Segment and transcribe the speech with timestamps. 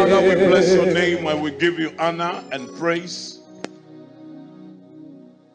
[0.00, 3.38] Father, we bless your name and we give you honor and praise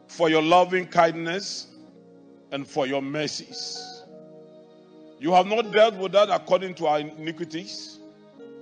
[0.07, 1.65] for your loving kindness
[2.51, 4.03] and for your mercies.
[5.19, 7.97] You have not dealt with that according to our iniquities,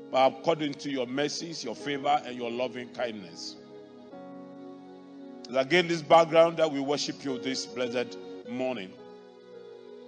[0.09, 3.57] but according to your mercies, your favor, and your loving kindness.
[5.49, 8.17] It's again this background that we worship you this blessed
[8.49, 8.93] morning.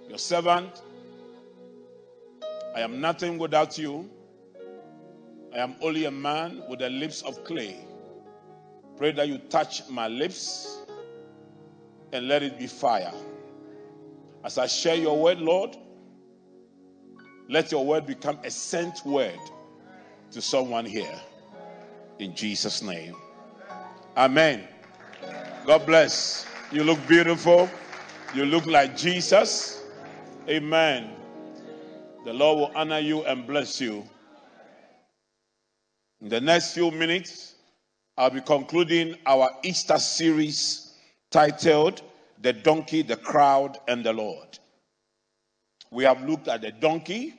[0.08, 0.70] Your servant,
[2.74, 4.08] I am nothing without you.
[5.56, 7.78] I am only a man with the lips of clay.
[8.98, 10.80] Pray that you touch my lips
[12.12, 13.12] and let it be fire.
[14.44, 15.74] As I share your word, Lord,
[17.48, 19.38] let your word become a sent word
[20.32, 21.18] to someone here.
[22.18, 23.16] In Jesus' name.
[24.14, 24.68] Amen.
[25.64, 26.44] God bless.
[26.70, 27.70] You look beautiful.
[28.34, 29.82] You look like Jesus.
[30.50, 31.12] Amen.
[32.26, 34.06] The Lord will honor you and bless you.
[36.22, 37.56] In the next few minutes,
[38.16, 40.94] I'll be concluding our Easter series
[41.30, 42.02] titled
[42.40, 44.58] The Donkey, the Crowd, and the Lord.
[45.90, 47.34] We have looked at the donkey,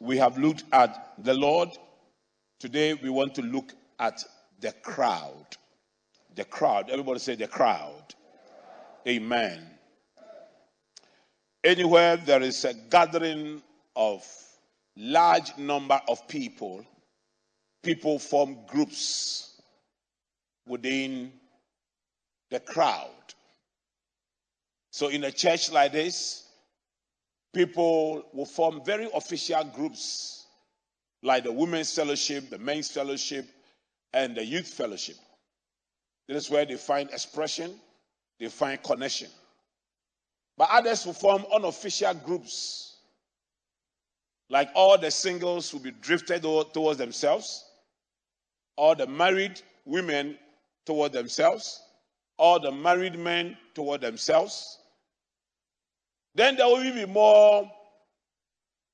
[0.00, 1.70] we have looked at the Lord.
[2.58, 4.24] Today, we want to look at
[4.60, 5.46] the crowd.
[6.34, 6.90] The crowd.
[6.90, 8.14] Everybody say the crowd.
[9.06, 9.60] Amen.
[11.64, 13.62] Anywhere there is a gathering
[13.96, 14.24] of
[14.96, 16.84] large number of people,
[17.82, 19.60] people form groups
[20.66, 21.32] within
[22.50, 23.08] the crowd.
[24.90, 26.48] So in a church like this,
[27.54, 30.46] people will form very official groups
[31.22, 33.46] like the women's fellowship, the men's fellowship,
[34.12, 35.16] and the youth fellowship.
[36.26, 37.74] This is where they find expression,
[38.38, 39.28] they find connection.
[40.56, 42.96] But others will form unofficial groups.
[44.50, 47.64] Like all the singles will be drifted towards themselves,
[48.78, 50.38] all the married women
[50.86, 51.82] toward themselves,
[52.38, 54.78] all the married men toward themselves.
[56.34, 57.70] Then there will be more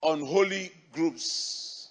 [0.03, 1.91] unholy groups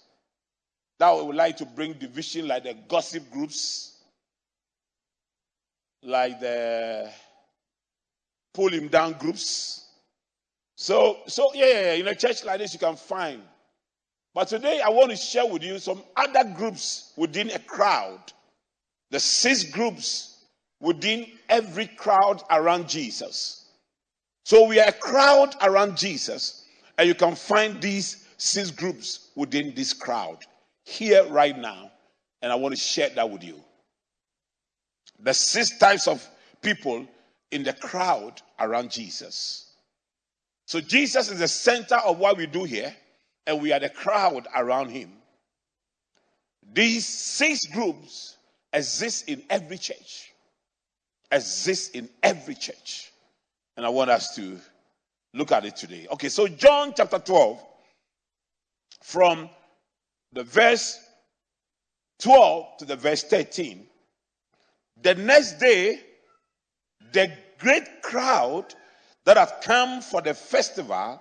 [0.98, 3.98] that would like to bring division, like the gossip groups,
[6.02, 7.12] like the
[8.54, 9.86] pull him down groups.
[10.76, 13.42] So, so yeah, yeah, yeah, in a church like this, you can find.
[14.34, 18.20] But today, I want to share with you some other groups within a crowd.
[19.12, 20.46] The six groups
[20.80, 23.70] within every crowd around Jesus.
[24.44, 26.66] So we are a crowd around Jesus,
[26.98, 30.40] and you can find these six groups within this crowd
[30.84, 31.92] here right now.
[32.42, 33.56] And I want to share that with you.
[35.20, 36.28] The six types of
[36.62, 37.08] people
[37.52, 39.72] in the crowd around Jesus.
[40.66, 42.94] So Jesus is the center of what we do here,
[43.46, 45.12] and we are the crowd around him.
[46.74, 48.38] These six groups
[48.72, 50.32] exist in every church.
[51.32, 53.12] Exist in every church.
[53.76, 54.60] And I want us to
[55.34, 56.08] look at it today.
[56.12, 57.64] Okay, so John chapter 12,
[59.02, 59.50] from
[60.32, 61.00] the verse
[62.20, 63.86] 12 to the verse 13.
[65.02, 66.00] The next day,
[67.12, 68.74] the great crowd
[69.26, 71.20] that had come for the festival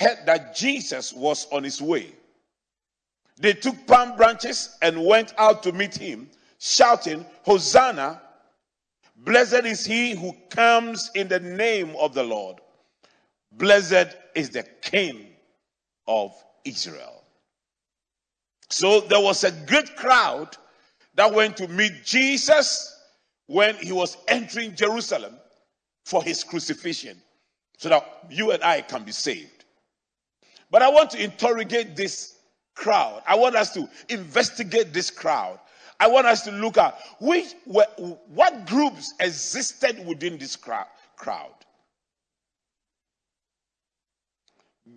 [0.00, 2.12] heard that Jesus was on his way.
[3.38, 6.28] They took palm branches and went out to meet him,
[6.58, 8.20] shouting, Hosanna!
[9.16, 12.56] Blessed is he who comes in the name of the Lord.
[13.52, 15.26] Blessed is the King
[16.08, 16.32] of
[16.64, 17.22] Israel.
[18.70, 20.56] So there was a great crowd
[21.14, 22.96] that went to meet Jesus
[23.46, 25.34] when he was entering Jerusalem
[26.04, 27.20] for his crucifixion
[27.76, 29.59] so that you and I can be saved.
[30.70, 32.36] But I want to interrogate this
[32.74, 33.22] crowd.
[33.26, 35.58] I want us to investigate this crowd.
[35.98, 40.86] I want us to look at which, what groups existed within this crowd.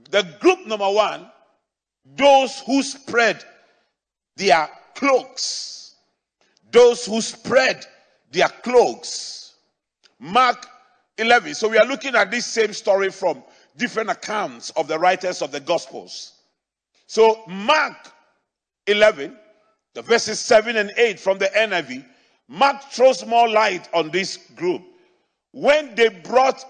[0.09, 1.29] The group number one,
[2.05, 3.43] those who spread
[4.37, 5.95] their cloaks.
[6.71, 7.85] Those who spread
[8.31, 9.55] their cloaks.
[10.19, 10.67] Mark
[11.17, 11.55] 11.
[11.55, 13.43] So we are looking at this same story from
[13.77, 16.33] different accounts of the writers of the Gospels.
[17.07, 18.11] So Mark
[18.87, 19.37] 11,
[19.93, 22.05] the verses 7 and 8 from the NIV,
[22.47, 24.81] Mark throws more light on this group.
[25.51, 26.63] When they brought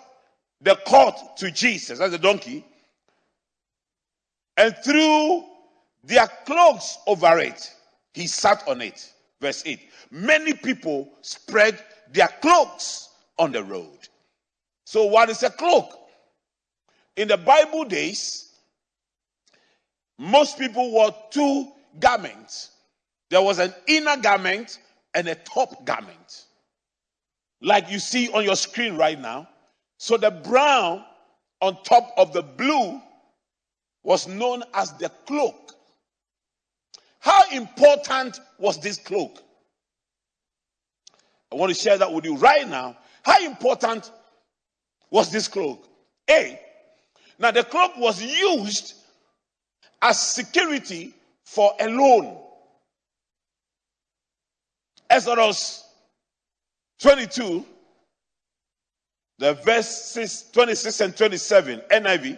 [0.61, 2.65] the colt to Jesus, as a donkey,
[4.57, 5.43] and threw
[6.03, 7.71] their cloaks over it,
[8.13, 9.11] he sat on it.
[9.41, 9.79] Verse 8.
[10.11, 13.09] Many people spread their cloaks
[13.39, 14.07] on the road.
[14.85, 15.97] So, what is a cloak?
[17.15, 18.49] In the Bible days,
[20.17, 22.71] most people wore two garments.
[23.29, 24.79] There was an inner garment
[25.13, 26.45] and a top garment.
[27.61, 29.47] Like you see on your screen right now.
[29.97, 31.03] So the brown
[31.61, 33.01] on top of the blue
[34.03, 35.73] was known as the cloak.
[37.19, 39.41] How important was this cloak?
[41.51, 42.97] I want to share that with you right now.
[43.23, 44.11] How important
[45.09, 45.87] was this cloak?
[46.29, 46.59] A.
[47.39, 48.95] Now, the cloak was used
[50.01, 51.13] as security
[51.43, 52.37] for a loan.
[55.09, 55.83] Exodus
[56.99, 57.65] 22,
[59.39, 62.37] the verses 26 and 27, NIV.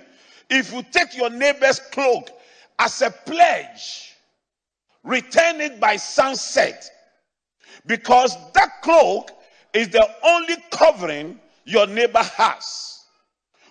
[0.50, 2.30] If you take your neighbor's cloak
[2.77, 4.15] as a pledge,
[5.03, 6.89] return it by sunset,
[7.86, 9.31] because that cloak
[9.74, 12.94] is the only covering your neighbor has.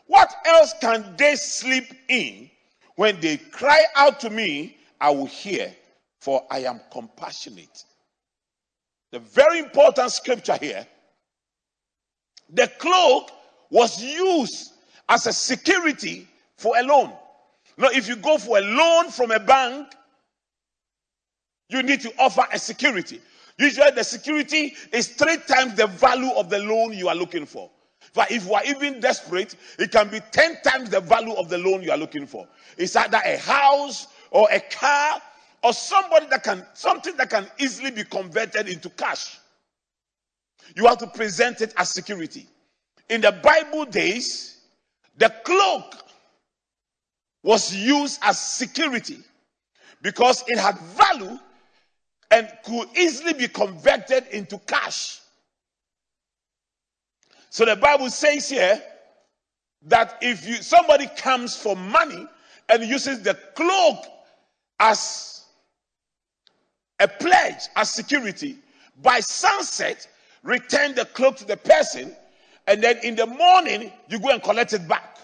[0.06, 2.50] What else can they sleep in
[2.96, 4.76] when they cry out to me?
[5.00, 5.74] I will hear,
[6.20, 7.84] for I am compassionate.
[9.10, 10.86] The very important scripture here
[12.50, 13.30] the cloak
[13.70, 14.72] was used
[15.08, 17.12] as a security for a loan.
[17.76, 19.88] Now, if you go for a loan from a bank,
[21.68, 23.20] you need to offer a security.
[23.58, 27.70] Usually, the security is three times the value of the loan you are looking for.
[28.14, 31.58] But if you are even desperate, it can be 10 times the value of the
[31.58, 32.46] loan you are looking for.
[32.78, 35.20] It's either a house or a car
[35.62, 39.38] or somebody that can something that can easily be converted into cash.
[40.76, 42.46] You have to present it as security.
[43.10, 44.60] In the Bible days,
[45.16, 45.96] the cloak
[47.42, 49.18] was used as security
[50.02, 51.38] because it had value
[52.30, 55.20] and could easily be converted into cash.
[57.54, 58.82] So the Bible says here
[59.82, 62.26] that if you, somebody comes for money
[62.68, 63.98] and uses the cloak
[64.80, 65.44] as
[66.98, 68.56] a pledge, as security,
[69.00, 70.08] by sunset,
[70.42, 72.16] return the cloak to the person,
[72.66, 75.16] and then in the morning, you go and collect it back.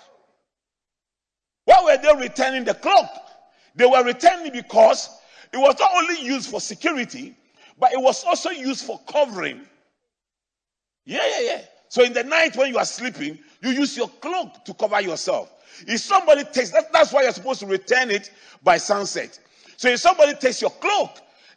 [1.65, 3.09] Why were they returning the cloak?
[3.75, 5.09] They were returning because
[5.53, 7.37] it was not only used for security,
[7.77, 9.63] but it was also used for covering.
[11.05, 11.63] Yeah, yeah, yeah.
[11.91, 15.53] So in the night when you are sleeping, you use your cloak to cover yourself.
[15.89, 18.31] If somebody takes that, that's why you're supposed to return it
[18.63, 19.39] by sunset.
[19.77, 21.11] So if somebody takes your cloak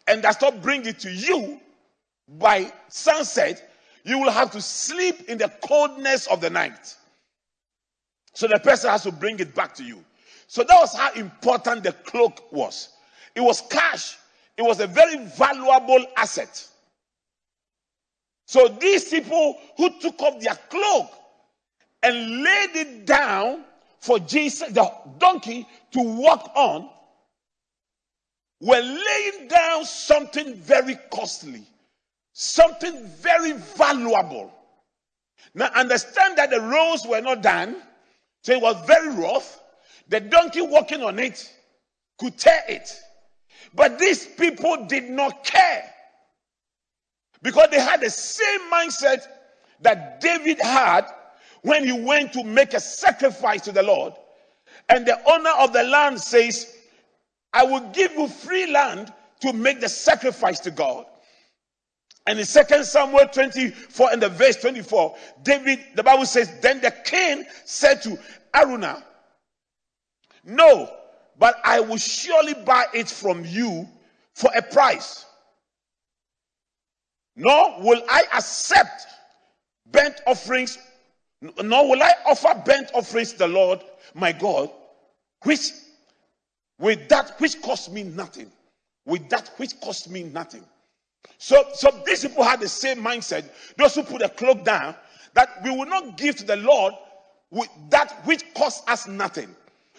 [0.08, 1.60] and does not bring it to you
[2.40, 3.70] by sunset,
[4.06, 6.98] you will have to sleep in the coldness of the night.
[8.34, 10.04] So the person has to bring it back to you.
[10.48, 12.90] So that was how important the cloak was.
[13.36, 14.18] It was cash,
[14.58, 16.68] it was a very valuable asset.
[18.46, 21.10] So these people who took off their cloak
[22.02, 23.64] and laid it down
[24.00, 26.90] for Jesus, the donkey, to walk on,
[28.60, 31.64] were laying down something very costly,
[32.34, 34.54] something very valuable.
[35.54, 37.76] Now understand that the roads were not done,
[38.44, 39.62] so it was very rough.
[40.10, 41.50] The donkey walking on it
[42.18, 42.90] could tear it.
[43.74, 45.93] But these people did not care
[47.44, 49.28] because they had the same mindset
[49.82, 51.06] that David had
[51.62, 54.14] when he went to make a sacrifice to the Lord.
[54.90, 56.76] And the owner of the land says,
[57.54, 61.06] I will give you free land to make the sacrifice to God.
[62.26, 66.92] And in 2 Samuel 24 and the verse 24, David, the Bible says, Then the
[67.04, 68.18] king said to
[68.54, 69.04] Araunah,
[70.46, 70.90] No,
[71.38, 73.88] but I will surely buy it from you
[74.34, 75.26] for a price.
[77.36, 79.08] Nor will I accept
[79.92, 80.78] burnt offerings,
[81.42, 84.70] nor will I offer burnt offerings to the Lord my God,
[85.44, 85.72] which
[86.80, 88.52] with that which cost me nothing.
[89.06, 90.64] With that which cost me nothing.
[91.38, 93.46] So, so these people had the same mindset.
[93.78, 94.96] Those who put a cloak down,
[95.34, 96.94] that we will not give to the Lord
[97.52, 99.54] with that which costs us nothing.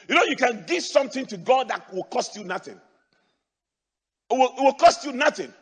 [0.08, 2.80] You know, you can give something to God that will cost you nothing.
[4.30, 5.52] It will, it will cost you nothing.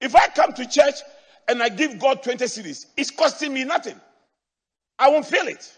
[0.00, 0.96] If I come to church
[1.48, 4.00] and I give God 20 cedis, it's costing me nothing.
[4.98, 5.72] I won't feel it.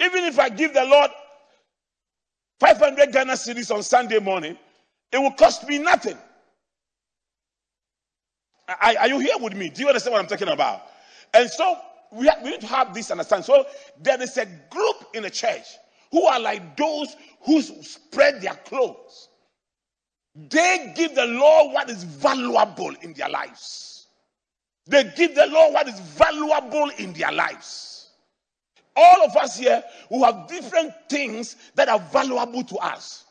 [0.00, 1.10] Even if I give the Lord
[2.60, 4.56] 500 Ghana cedis on Sunday morning,
[5.12, 6.18] it will cost me nothing.
[8.68, 9.68] Are, are, you here with me?
[9.68, 10.82] Do you understand what I'm talking about?
[11.34, 11.76] And so
[12.10, 13.44] we, have, we need to have this understanding.
[13.44, 13.66] So
[14.00, 15.64] there is a group in the church
[16.10, 19.28] who are like those who spread their clothes.
[20.34, 24.08] They give the Lord what is valuable in their lives.
[24.86, 28.10] They give the Lord what is valuable in their lives.
[28.96, 33.24] All of us here who have different things that are valuable to us.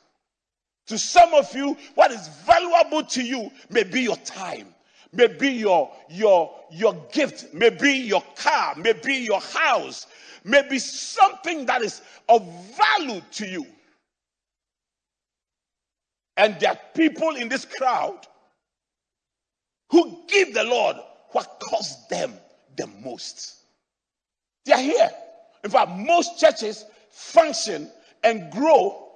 [0.88, 4.74] To some of you, what is valuable to you may be your time,
[5.14, 10.08] may be your, your, your gift, may be your car, may be your house,
[10.44, 12.46] may be something that is of
[12.76, 13.66] value to you.
[16.38, 18.28] And there are people in this crowd
[19.90, 20.98] who give the Lord
[21.32, 22.34] what costs them
[22.76, 23.56] the most.
[24.66, 25.12] They are here.
[25.64, 27.90] In fact, most churches function
[28.24, 29.12] and grow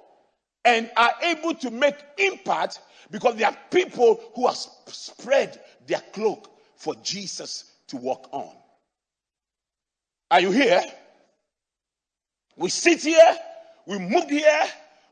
[0.64, 6.50] and are able to make impact because there are people who have spread their cloak
[6.76, 8.50] for Jesus to walk on.
[10.30, 10.82] Are you here?
[12.56, 13.36] We sit here,
[13.86, 14.62] we move here,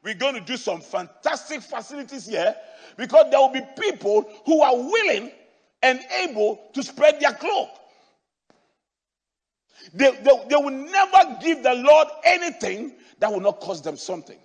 [0.07, 2.55] we're going to do some fantastic facilities here
[2.97, 5.33] because there will be people who are willing
[5.83, 7.71] and able to spread their cloak.
[9.93, 14.39] They, they, they will never give the Lord anything that will not cost them something.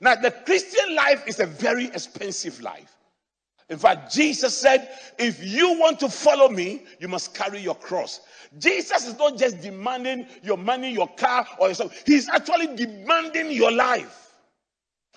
[0.00, 2.96] Now, the Christian life is a very expensive life.
[3.68, 8.20] In fact, Jesus said, if you want to follow me, you must carry your cross.
[8.58, 12.02] Jesus is not just demanding your money, your car, or yourself.
[12.06, 14.23] He's actually demanding your life.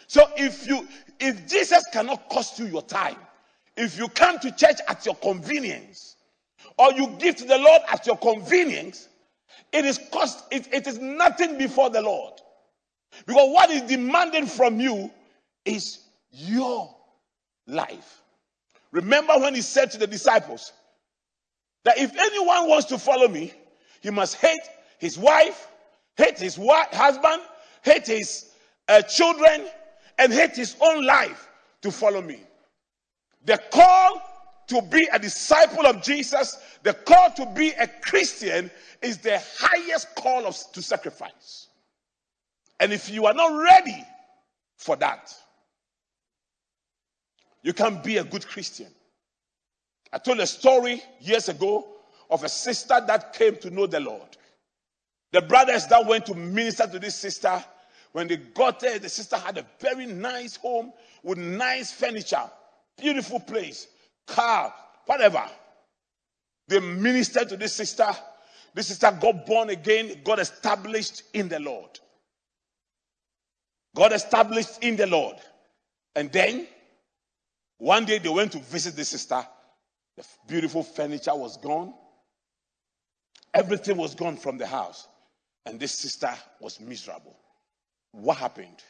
[0.08, 0.88] So if you
[1.20, 3.18] if Jesus cannot cost you your time,
[3.76, 6.16] if you come to church at your convenience,
[6.78, 9.10] or you give to the Lord at your convenience,
[9.72, 12.34] it is cost, it, it is nothing before the Lord.
[13.26, 15.12] Because what is demanded from you
[15.66, 16.00] is
[16.32, 16.94] your
[17.66, 18.22] life.
[18.92, 20.72] Remember when he said to the disciples
[21.84, 23.54] that if anyone wants to follow me,
[24.02, 24.60] he must hate
[25.00, 25.68] his wife,
[26.16, 27.42] hate his wife, husband,
[27.82, 28.52] hate his
[28.88, 29.68] uh, children,
[30.18, 31.50] and hate his own life
[31.82, 32.42] to follow me.
[33.46, 34.22] The call
[34.68, 38.70] to be a disciple of Jesus, the call to be a Christian
[39.02, 41.68] is the highest call of, to sacrifice.
[42.80, 44.06] And if you are not ready
[44.76, 45.34] for that,
[47.64, 48.88] you can't be a good Christian.
[50.12, 51.88] I told a story years ago
[52.30, 54.38] of a sister that came to know the Lord.
[55.32, 57.64] The brothers that went to minister to this sister,
[58.12, 62.50] when they got there, the sister had a very nice home with nice furniture,
[62.98, 63.88] beautiful place,
[64.26, 64.74] car,
[65.06, 65.44] whatever.
[66.68, 68.08] They ministered to this sister.
[68.74, 72.00] This sister got born again, got established in the Lord.
[73.96, 75.38] Got established in the Lord.
[76.16, 76.68] And then
[77.78, 79.46] one day they went to visit the sister.
[80.16, 81.94] The beautiful furniture was gone.
[83.54, 85.08] Everything was gone from the house.
[85.66, 87.36] And this sister was miserable.
[88.18, 88.84] What happened?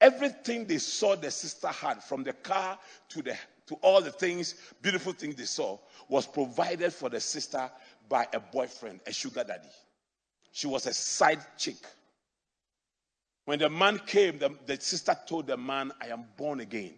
[0.00, 2.78] Everything they saw the sister had, from the car
[3.10, 5.78] to the to all the things, beautiful things they saw,
[6.08, 7.70] was provided for the sister
[8.08, 9.68] by a boyfriend, a sugar daddy.
[10.50, 11.76] She was a side chick.
[13.44, 16.94] When the man came, the, the sister told the man, I am born again.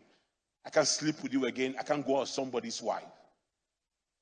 [0.64, 1.74] I can't sleep with you again.
[1.78, 3.02] I can't go out somebody's wife.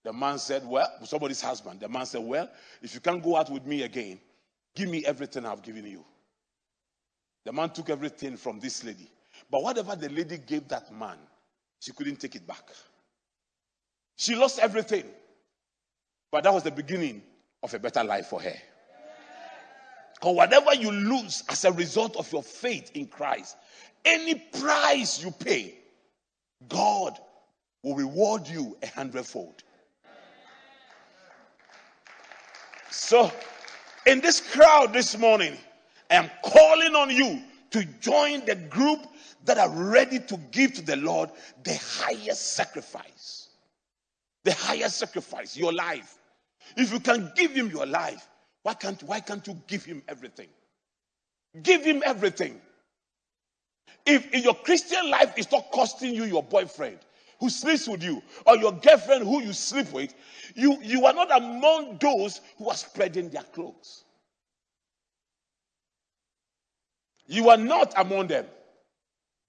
[0.02, 1.80] The man said, Well, somebody's husband.
[1.80, 2.50] The man said, Well,
[2.82, 4.18] if you can't go out with me again,
[4.74, 6.04] give me everything I've given you.
[7.44, 9.10] The man took everything from this lady.
[9.50, 11.16] But whatever the lady gave that man,
[11.80, 12.70] she couldn't take it back.
[14.16, 15.04] She lost everything.
[16.30, 17.22] But that was the beginning
[17.62, 18.56] of a better life for her.
[20.14, 23.56] Because whatever you lose as a result of your faith in Christ,
[24.04, 25.74] any price you pay,
[26.68, 27.18] God
[27.82, 29.62] will reward you a hundredfold.
[32.90, 33.32] So,
[34.06, 35.56] in this crowd this morning,
[36.10, 37.40] I am calling on you
[37.70, 39.06] to join the group
[39.44, 41.30] that are ready to give to the Lord
[41.62, 43.48] the highest sacrifice.
[44.44, 46.18] The highest sacrifice, your life.
[46.76, 48.28] If you can give him your life,
[48.62, 50.48] why can't, why can't you give him everything?
[51.62, 52.60] Give him everything.
[54.06, 56.98] If in your Christian life is not costing you your boyfriend
[57.38, 60.14] who sleeps with you or your girlfriend who you sleep with,
[60.54, 64.04] you, you are not among those who are spreading their clothes.
[67.30, 68.44] You are not among them.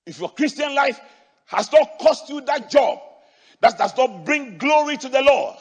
[0.06, 1.00] If your Christian life
[1.48, 3.00] has not cost you that job,
[3.60, 5.58] that does not bring glory to the Lord.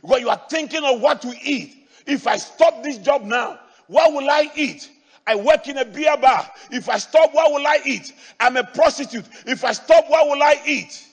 [0.00, 4.14] When you are thinking of what to eat, if I stop this job now, what
[4.14, 4.90] will I eat?
[5.26, 6.50] I work in a beer bar.
[6.70, 8.14] If I stop, what will I eat?
[8.40, 9.26] I'm a prostitute.
[9.44, 11.06] If I stop, what will I eat?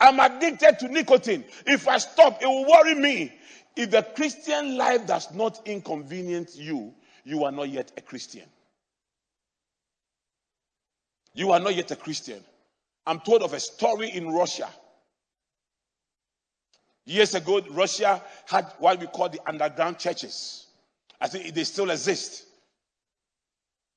[0.00, 1.44] I'm addicted to nicotine.
[1.66, 3.32] If I stop, it will worry me.
[3.76, 8.42] If the Christian life does not inconvenience you, you are not yet a Christian.
[11.36, 12.42] You are not yet a Christian.
[13.06, 14.70] I'm told of a story in Russia.
[17.04, 20.66] Years ago, Russia had what we call the underground churches.
[21.20, 22.46] I think they still exist.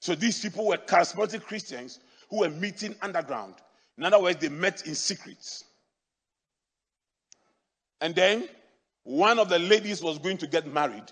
[0.01, 3.55] So these people were charismatic Christians who were meeting underground.
[3.97, 5.63] In other words, they met in secret.
[8.01, 8.49] And then
[9.03, 11.11] one of the ladies was going to get married,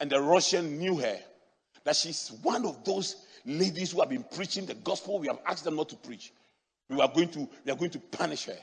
[0.00, 1.18] and the Russian knew her
[1.84, 5.18] that she's one of those ladies who have been preaching the gospel.
[5.18, 6.32] We have asked them not to preach.
[6.88, 8.58] We are going to, we are going to punish her.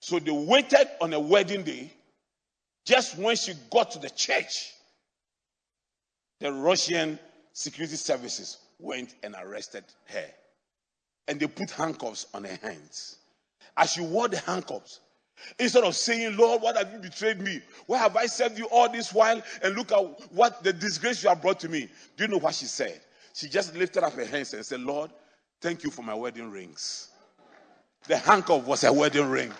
[0.00, 1.92] So they waited on a wedding day.
[2.84, 4.72] Just when she got to the church,
[6.40, 7.18] the Russian
[7.52, 10.26] security services went and arrested her.
[11.28, 13.16] And they put handcuffs on her hands.
[13.76, 15.00] As she wore the handcuffs,
[15.58, 17.60] instead of saying, Lord, what have you betrayed me?
[17.86, 19.40] Why have I served you all this while?
[19.62, 21.88] And look at what the disgrace you have brought to me.
[22.16, 23.00] Do you know what she said?
[23.34, 25.10] She just lifted up her hands and said, Lord,
[25.60, 27.10] thank you for my wedding rings.
[28.06, 29.52] The handcuff was a wedding ring.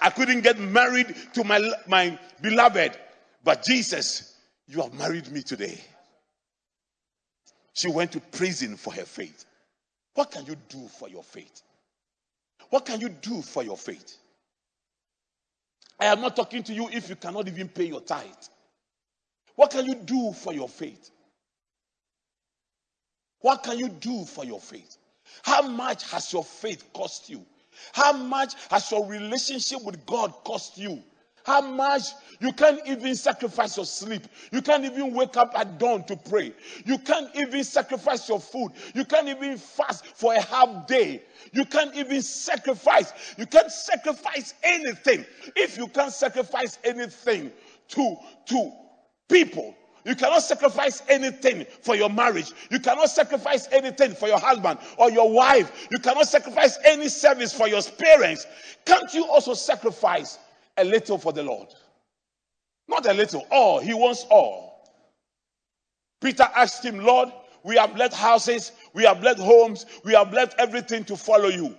[0.00, 2.96] I couldn't get married to my, my beloved,
[3.42, 5.80] but Jesus, you have married me today.
[7.72, 9.44] She went to prison for her faith.
[10.14, 11.62] What can you do for your faith?
[12.70, 14.16] What can you do for your faith?
[16.00, 18.26] I am not talking to you if you cannot even pay your tithe.
[19.56, 21.10] What can you do for your faith?
[23.40, 24.96] What can you do for your faith?
[25.42, 27.44] How much has your faith cost you?
[27.92, 31.02] How much has your relationship with God cost you?
[31.44, 32.02] How much
[32.40, 34.22] you can't even sacrifice your sleep.
[34.52, 36.52] You can't even wake up at dawn to pray.
[36.84, 38.72] You can't even sacrifice your food.
[38.94, 41.22] You can't even fast for a half day.
[41.52, 43.12] You can't even sacrifice.
[43.38, 45.24] You can't sacrifice anything.
[45.56, 47.50] If you can't sacrifice anything
[47.88, 48.16] to,
[48.46, 48.72] to
[49.28, 52.52] people, you cannot sacrifice anything for your marriage.
[52.70, 55.88] You cannot sacrifice anything for your husband or your wife.
[55.90, 58.46] You cannot sacrifice any service for your parents.
[58.84, 60.38] Can't you also sacrifice
[60.76, 61.68] a little for the Lord?
[62.88, 63.80] Not a little, all.
[63.80, 64.88] He wants all.
[66.20, 67.30] Peter asked him, Lord,
[67.62, 71.76] we have left houses, we have left homes, we have left everything to follow you.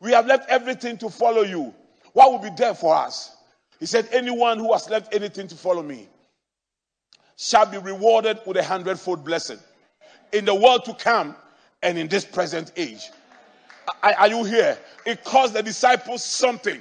[0.00, 1.74] We have left everything to follow you.
[2.12, 3.34] What will be there for us?
[3.80, 6.08] He said, Anyone who has left anything to follow me
[7.36, 9.58] shall be rewarded with a hundredfold blessing
[10.32, 11.36] in the world to come
[11.82, 13.10] and in this present age.
[14.02, 14.78] Are, are you here?
[15.04, 16.80] It cost the disciples something.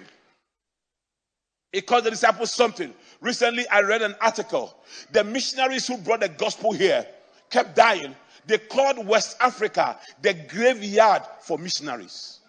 [1.74, 2.94] It cost the disciples something.
[3.22, 4.76] Recently, I read an article.
[5.12, 7.06] The missionaries who brought the gospel here
[7.50, 8.16] kept dying.
[8.46, 12.40] They called West Africa the graveyard for missionaries.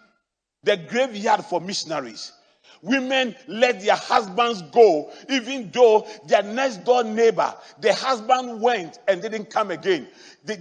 [0.63, 2.31] The graveyard for missionaries.
[2.83, 9.21] Women let their husbands go, even though their next door neighbor, the husband went and
[9.21, 10.05] didn't come again.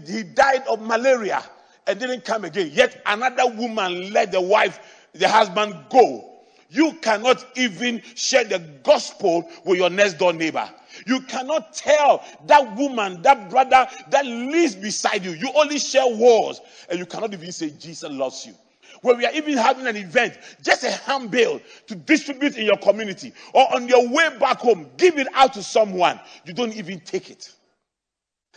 [0.07, 1.43] He died of malaria
[1.89, 2.71] and didn't come again.
[2.73, 6.29] Yet another woman let the wife, the husband go.
[6.71, 10.71] You cannot even share the gospel with your next door neighbor.
[11.07, 15.33] You cannot tell that woman, that brother that lives beside you.
[15.33, 18.55] You only share wars and you cannot even say Jesus loves you
[19.03, 23.33] where we are even having an event, just a handbill to distribute in your community
[23.53, 26.19] or on your way back home, give it out to someone.
[26.47, 27.53] You don't even take it.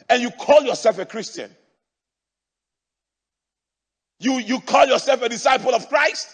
[0.09, 1.49] And you call yourself a Christian.
[4.19, 6.29] You, you call yourself a disciple of Christ?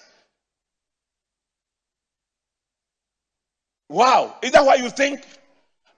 [3.90, 4.36] Wow.
[4.42, 5.22] Is that why you think?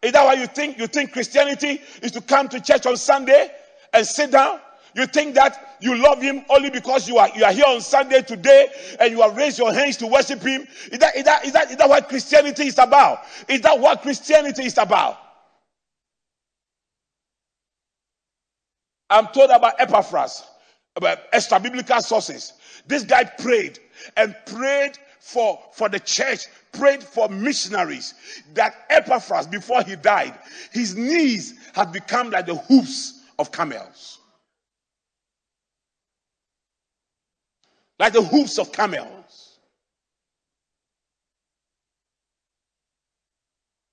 [0.02, 0.78] Is that why you think?
[0.78, 3.52] You think Christianity is to come to church on Sunday
[3.92, 4.60] and sit down
[4.96, 8.22] you think that you love him only because you are you are here on Sunday
[8.22, 8.68] today
[9.00, 10.68] and you have raised your hands to worship him?
[10.92, 13.20] Is that is that is that, is that what Christianity is about?
[13.48, 15.20] Is that what Christianity is about?
[19.10, 20.44] I'm told about Epaphras,
[20.96, 22.54] about extra biblical sources.
[22.88, 23.80] This guy prayed
[24.18, 28.16] and prayed for, for the church, prayed for missionaries.
[28.56, 30.34] That Epaphras, before he died,
[30.72, 34.20] his knees had become like the hoofs of camels.
[38.00, 39.60] Like the hoofs of camels.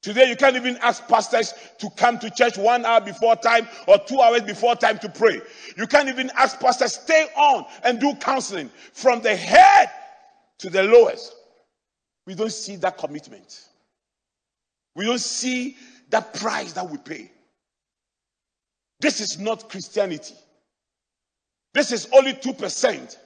[0.02, 3.98] Today, you can't even ask pastors to come to church one hour before time or
[3.98, 5.42] two hours before time to pray.
[5.76, 9.90] You can't even ask pastors stay on and do counseling from the head
[10.58, 11.34] to the lowest.
[12.26, 13.66] We don't see that commitment.
[14.96, 15.76] We don't see
[16.08, 17.30] that price that we pay.
[19.00, 20.34] This is not Christianity.
[21.74, 23.16] This is only 2%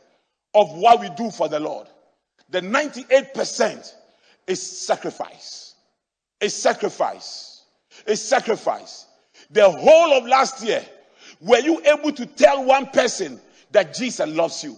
[0.55, 1.89] of what we do for the Lord.
[2.51, 3.93] The 98%
[4.47, 5.75] is sacrifice.
[6.41, 7.63] A sacrifice.
[8.07, 9.07] A sacrifice.
[9.51, 10.85] The whole of last year,
[11.41, 13.41] were you able to tell one person
[13.73, 14.77] that Jesus loves you?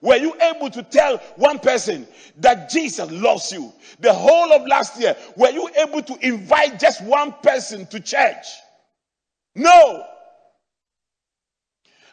[0.00, 2.06] Were you able to tell one person
[2.38, 3.72] that Jesus loves you?
[4.00, 8.46] The whole of last year, were you able to invite just one person to church?
[9.54, 10.04] No.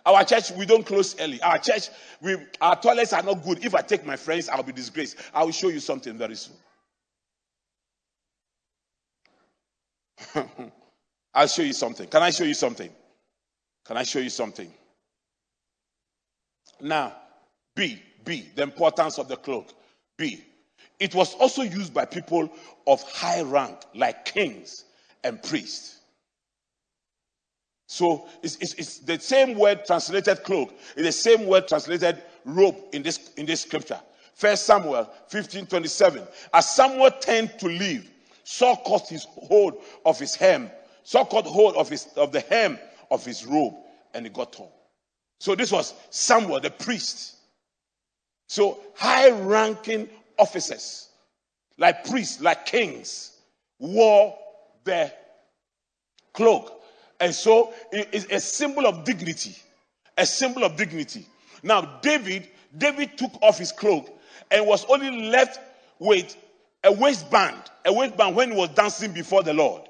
[0.05, 1.41] Our church, we don't close early.
[1.41, 1.89] Our church,
[2.21, 3.63] we, our toilets are not good.
[3.63, 5.17] If I take my friends, I'll be disgraced.
[5.33, 6.55] I will show you something very soon.
[11.33, 12.07] I'll show you something.
[12.07, 12.89] Can I show you something?
[13.85, 14.71] Can I show you something?
[16.81, 17.13] Now,
[17.75, 19.73] B, B, the importance of the cloak.
[20.17, 20.43] B,
[20.99, 22.51] it was also used by people
[22.87, 24.85] of high rank, like kings
[25.23, 26.01] and priests.
[27.93, 32.75] So it's, it's, it's, the same word translated cloak, it's the same word translated robe
[32.91, 33.99] in this, in this scripture.
[34.33, 36.23] First Samuel 15 27.
[36.55, 38.09] As Samuel turned to leave,
[38.43, 39.75] Saul caught his hold
[40.07, 40.71] of his hem.
[41.03, 42.79] Saul caught hold of, his, of the hem
[43.11, 43.75] of his robe
[44.15, 44.71] and it got torn.
[45.39, 47.35] So this was Samuel, the priest.
[48.47, 51.09] So high ranking officers,
[51.77, 53.37] like priests, like kings,
[53.77, 54.35] wore
[54.83, 55.13] the
[56.33, 56.82] cloak.
[57.23, 59.55] And so it's a symbol of dignity.
[60.17, 61.25] A symbol of dignity.
[61.63, 64.09] Now, David, David took off his cloak
[64.51, 65.57] and was only left
[65.99, 66.35] with
[66.83, 69.83] a waistband, a waistband when he was dancing before the Lord.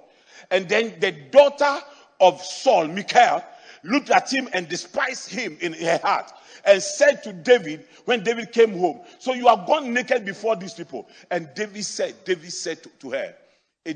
[0.52, 1.80] And then the daughter
[2.22, 3.44] of Saul, Michal,
[3.84, 6.32] looked at him and despised him in her heart
[6.66, 10.76] and said to David when David came home, So you have gone naked before these
[10.76, 11.08] people.
[11.32, 13.34] And David said, David said to, to her,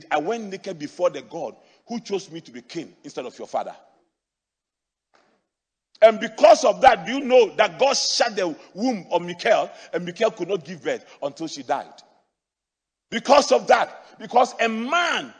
[0.09, 1.55] I went naked before the God
[1.87, 3.75] who chose me to be king instead of your father.
[6.01, 10.05] And because of that, do you know that God shut the womb of Michal and
[10.05, 11.93] Michal could not give birth until she died?
[13.09, 15.33] Because of that, because a man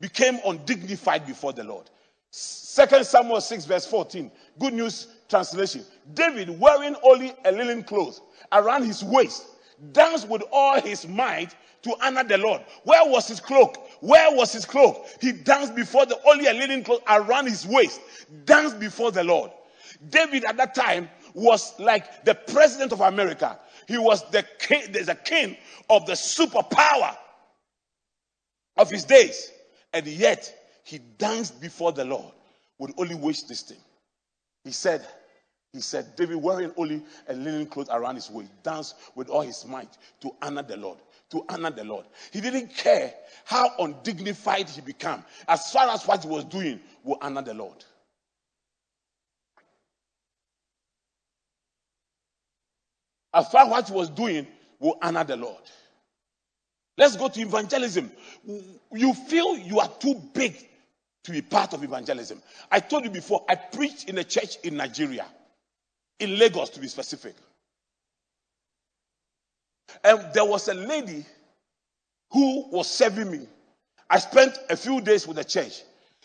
[0.00, 1.88] became undignified before the Lord.
[2.30, 4.30] Second Samuel 6, verse 14.
[4.58, 5.84] Good news translation.
[6.14, 8.20] David, wearing only a linen cloth
[8.52, 9.46] around his waist,
[9.92, 12.62] danced with all his might to honor the Lord.
[12.84, 13.76] Where was his cloak?
[14.02, 15.06] Where was his cloak?
[15.20, 18.00] He danced before the only a linen cloth around his waist,
[18.44, 19.52] danced before the Lord.
[20.10, 23.56] David at that time was like the president of America.
[23.86, 25.56] He was the king, the king
[25.88, 27.16] of the superpower
[28.76, 29.52] of his days.
[29.92, 32.32] And yet, he danced before the Lord
[32.80, 33.78] with only waist this thing.
[34.64, 35.06] He said,
[35.72, 39.64] he said, David wearing only a linen cloth around his waist, danced with all his
[39.64, 40.98] might to honor the Lord.
[41.32, 42.04] To honor the Lord.
[42.30, 43.12] He didn't care
[43.46, 45.24] how undignified he became.
[45.48, 47.82] As far as what he was doing will honor the Lord.
[53.32, 54.46] As far as what he was doing
[54.78, 55.62] will honor the Lord.
[56.98, 58.12] Let's go to evangelism.
[58.92, 60.54] You feel you are too big
[61.24, 62.42] to be part of evangelism.
[62.70, 65.24] I told you before, I preached in a church in Nigeria,
[66.20, 67.36] in Lagos to be specific.
[70.04, 71.24] And there was a lady
[72.30, 73.46] who was serving me.
[74.08, 75.82] I spent a few days with the church.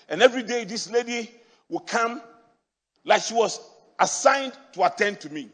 [0.10, 1.32] And every day, this lady
[1.70, 2.22] would come
[3.06, 3.60] like she was
[4.00, 5.50] assigned to attend to me.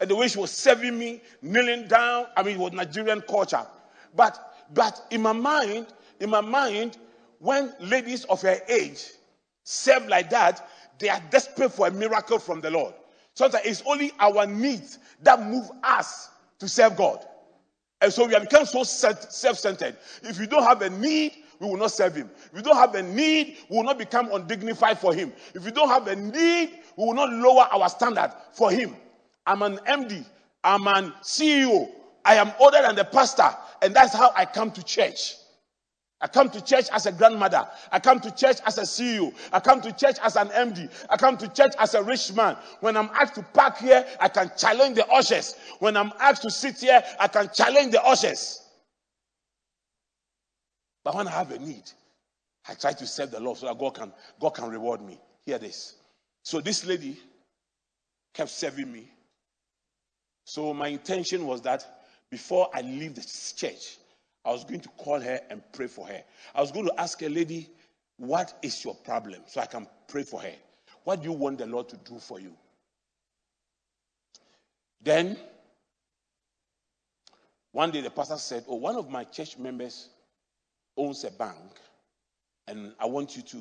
[0.00, 3.66] And the way she was serving me, kneeling down, I mean, it was Nigerian culture.
[4.14, 4.38] But,
[4.74, 5.86] but in my mind,
[6.20, 6.98] in my mind,
[7.38, 9.04] when ladies of her age
[9.64, 12.94] serve like that, they are desperate for a miracle from the Lord.
[13.34, 17.24] Sometimes it's only our needs that move us to serve God.
[18.00, 19.96] And so we have become so self centered.
[20.22, 22.30] If you don't have a need, we will not serve Him.
[22.52, 25.32] If you don't have a need, we will not become undignified for Him.
[25.54, 28.94] If you don't have a need, we will not lower our standard for Him.
[29.46, 30.24] I'm an MD,
[30.64, 31.88] I'm an CEO,
[32.24, 33.48] I am older than the pastor,
[33.80, 35.36] and that's how I come to church.
[36.20, 37.68] I come to church as a grandmother.
[37.92, 39.34] I come to church as a CEO.
[39.52, 40.90] I come to church as an MD.
[41.10, 42.56] I come to church as a rich man.
[42.80, 45.56] When I'm asked to park here, I can challenge the ushers.
[45.78, 48.62] When I'm asked to sit here, I can challenge the ushers.
[51.04, 51.84] But when I have a need,
[52.66, 55.20] I try to serve the Lord so that God can, God can reward me.
[55.44, 55.96] Hear this.
[56.42, 57.18] So this lady
[58.32, 59.10] kept serving me.
[60.44, 61.84] So my intention was that
[62.30, 63.98] before I leave the church,
[64.46, 66.22] I was going to call her and pray for her.
[66.54, 67.68] I was going to ask a lady,
[68.16, 69.42] What is your problem?
[69.46, 70.54] So I can pray for her.
[71.02, 72.52] What do you want the Lord to do for you?
[75.02, 75.36] Then,
[77.72, 80.10] one day the pastor said, Oh, one of my church members
[80.96, 81.80] owns a bank,
[82.68, 83.58] and I want you to,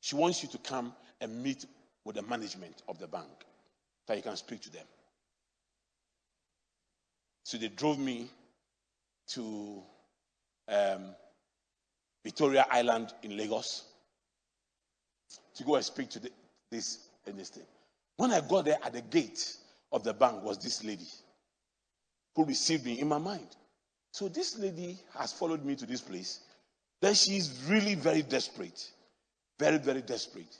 [0.00, 1.66] she wants you to come and meet
[2.04, 3.44] with the management of the bank
[4.06, 4.86] so you can speak to them.
[7.42, 8.28] So they drove me
[9.34, 9.82] to
[10.68, 11.14] um,
[12.24, 13.84] Victoria Island in Lagos
[15.54, 16.30] to go and speak to the,
[16.70, 17.66] this and this thing.
[18.16, 19.56] When I got there at the gate
[19.92, 21.06] of the bank was this lady
[22.34, 23.46] who received me in my mind.
[24.12, 26.40] So this lady has followed me to this place.
[27.00, 28.90] Then she is really very desperate.
[29.58, 30.56] Very, very desperate.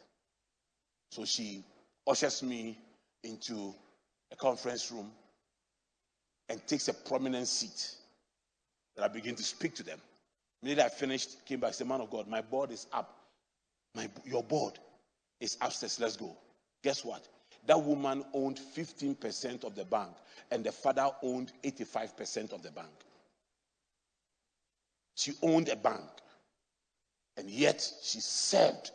[1.10, 1.64] So she
[2.06, 2.78] ushers me
[3.24, 3.74] into
[4.32, 5.10] a conference room
[6.48, 7.96] and takes a prominent seat.
[8.96, 10.00] And I begin to speak to them.
[10.62, 13.16] Immediately I finished, came back, said, Man of God, my board is up.
[13.94, 14.78] My, your board
[15.40, 15.98] is upstairs.
[16.00, 16.36] Let's go.
[16.82, 17.26] Guess what?
[17.66, 20.12] That woman owned 15% of the bank,
[20.50, 22.88] and the father owned 85% of the bank.
[25.14, 26.08] She owned a bank,
[27.36, 28.90] and yet she served.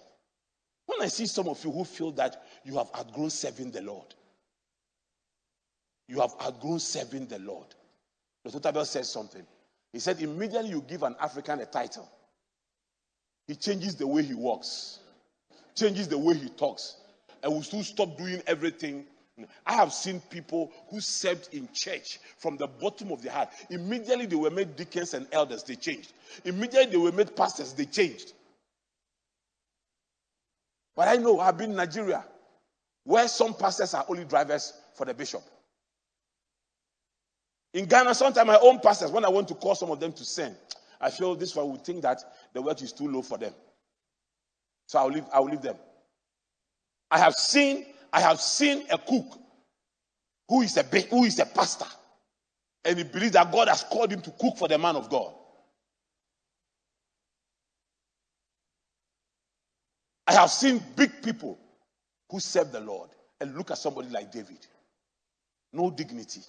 [0.88, 4.14] When I see some of you who feel that you have outgrown serving the Lord,
[6.08, 7.68] you have outgrown serving the Lord.
[8.44, 8.60] Dr.
[8.60, 9.46] Otabil says something.
[9.96, 12.12] He said, immediately you give an African a title,
[13.48, 15.00] he changes the way he walks,
[15.74, 16.98] changes the way he talks,
[17.42, 19.06] and will soon stop doing everything.
[19.66, 23.52] I have seen people who served in church from the bottom of their heart.
[23.70, 26.12] Immediately they were made deacons and elders, they changed.
[26.44, 28.34] Immediately they were made pastors, they changed.
[30.94, 32.26] But I know I've been in Nigeria
[33.06, 35.44] where some pastors are only drivers for the bishop.
[37.76, 40.24] In Ghana, sometimes my own pastors, when I want to call some of them to
[40.24, 40.56] sing,
[41.02, 42.22] I feel this one would think that
[42.54, 43.54] the work is too low for them.
[44.88, 45.76] So I'll leave, I'll leave them.
[47.12, 49.26] I have seen, I have seen a cook
[50.48, 51.86] who is a who is a pastor,
[52.86, 55.34] and he believes that God has called him to cook for the man of God.
[60.28, 61.60] I have seen big people
[62.30, 63.10] who serve the Lord
[63.42, 64.66] and look at somebody like David.
[65.74, 66.40] No dignity,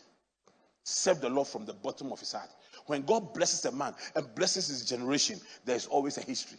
[0.89, 2.49] serve the Lord from the bottom of his heart.
[2.87, 6.59] When God blesses a man and blesses his generation, there is always a history.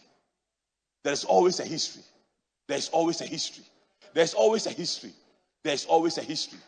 [1.02, 2.02] There is always a history.
[2.66, 3.64] There is always a history.
[4.12, 5.12] There is always a history.
[5.64, 6.58] There is always a history.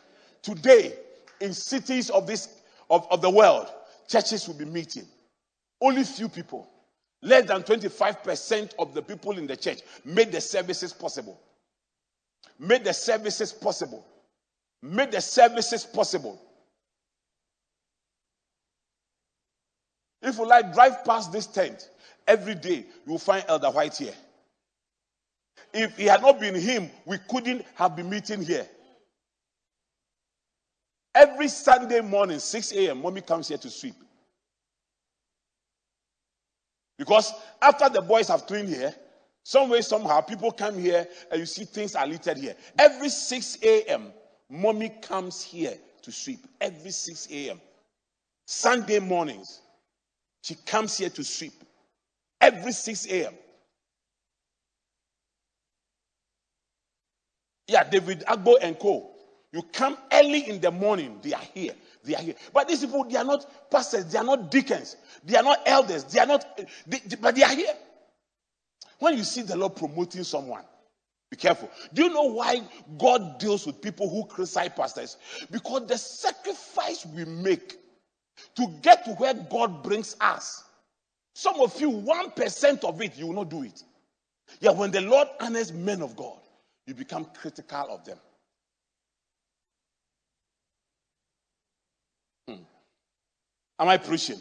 [0.41, 0.93] Today,
[1.39, 2.49] in cities of this
[2.89, 3.67] of, of the world,
[4.07, 5.05] churches will be meeting.
[5.79, 6.67] Only few people,
[7.21, 11.39] less than 25% of the people in the church made the services possible.
[12.57, 14.03] Made the services possible.
[14.81, 16.41] Made the services possible.
[20.21, 21.89] If you like, drive past this tent
[22.27, 24.13] every day, you will find Elder White here.
[25.73, 28.67] If he had not been him, we couldn't have been meeting here.
[31.13, 33.95] Every Sunday morning, 6 a.m., mommy comes here to sweep.
[36.97, 38.93] Because after the boys have cleaned here,
[39.43, 42.55] some way, somehow, people come here and you see things are littered here.
[42.77, 44.13] Every 6 a.m.,
[44.49, 46.45] mommy comes here to sweep.
[46.59, 47.59] Every 6 a.m.
[48.45, 49.61] Sunday mornings.
[50.41, 51.53] She comes here to sweep
[52.39, 53.33] every 6 a.m.
[57.67, 59.11] Yeah, David Agbo and Co.
[59.53, 61.73] You come early in the morning, they are here.
[62.03, 62.35] They are here.
[62.53, 66.03] But these people, they are not pastors, they are not deacons, they are not elders,
[66.05, 66.45] they are not,
[66.87, 67.73] they, they, but they are here.
[68.99, 70.63] When you see the Lord promoting someone,
[71.29, 71.69] be careful.
[71.93, 72.61] Do you know why
[72.97, 75.17] God deals with people who criticize pastors?
[75.49, 77.77] Because the sacrifice we make
[78.55, 80.63] to get to where God brings us.
[81.33, 83.83] Some of you, 1% of it, you will not do it.
[84.59, 86.37] Yeah, when the Lord honors men of God,
[86.85, 88.17] you become critical of them.
[92.47, 92.63] Hmm.
[93.79, 94.39] Am I preaching?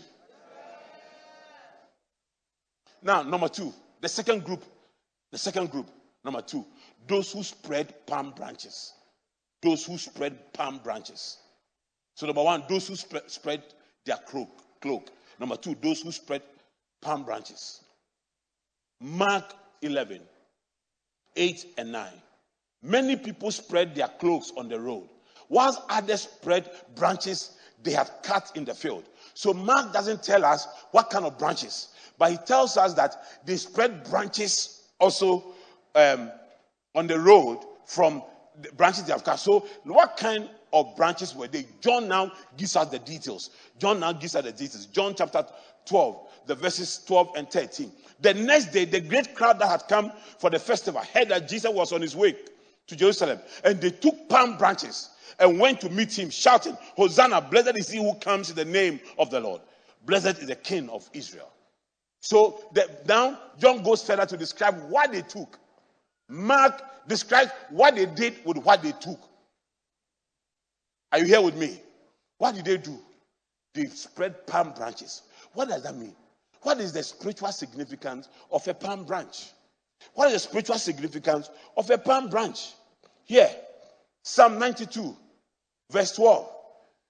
[3.03, 4.65] Now, number two, the second group,
[5.31, 5.89] the second group,
[6.25, 6.67] number two,
[7.07, 8.93] those who spread palm branches.
[9.63, 11.39] Those who spread palm branches.
[12.15, 13.63] So, number one, those who spread, spread
[14.05, 14.49] their cloak,
[14.81, 15.11] cloak.
[15.39, 16.43] Number two, those who spread
[17.01, 17.81] palm branches.
[19.01, 20.21] Mark 11,
[21.37, 22.13] 8 and 9.
[22.83, 25.09] Many people spread their cloaks on the road,
[25.49, 29.05] whilst others spread branches they had cut in the field.
[29.35, 33.57] So Mark doesn't tell us what kind of branches, but he tells us that they
[33.57, 35.55] spread branches also
[35.95, 36.31] um,
[36.95, 38.23] on the road from
[38.61, 39.37] the branches they have cut.
[39.37, 41.67] So, what kind of branches were they?
[41.81, 43.51] John now gives us the details.
[43.79, 44.87] John now gives us the details.
[44.87, 45.45] John chapter
[45.87, 47.91] 12, the verses 12 and 13.
[48.21, 51.71] The next day, the great crowd that had come for the festival heard that Jesus
[51.73, 52.37] was on his way
[52.87, 57.77] to Jerusalem, and they took palm branches and went to meet him, shouting, Hosanna, blessed
[57.77, 59.63] is he who comes in the name of the Lord.
[60.05, 61.51] Blessed is the King of Israel.
[62.21, 65.59] So the, now John goes further to describe what they took.
[66.29, 69.19] Mark describes what they did with what they took.
[71.13, 71.81] Are you here with me?
[72.39, 72.99] What did they do?
[73.75, 75.23] They spread palm branches.
[75.53, 76.15] What does that mean?
[76.63, 79.51] What is the spiritual significance of a palm branch?
[80.15, 82.73] What is the spiritual significance of a palm branch?
[83.25, 83.51] Here,
[84.23, 85.17] Psalm 92,
[85.91, 86.49] verse 12.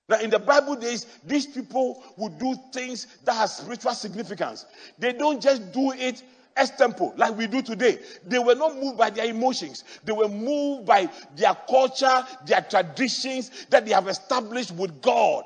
[0.08, 4.66] Now, in the Bible days, these people would do things that have spiritual significance.
[4.98, 6.22] They don't just do it
[6.56, 7.98] extempo, like we do today.
[8.26, 9.84] They were not moved by their emotions.
[10.04, 15.44] They were moved by their culture, their traditions that they have established with God.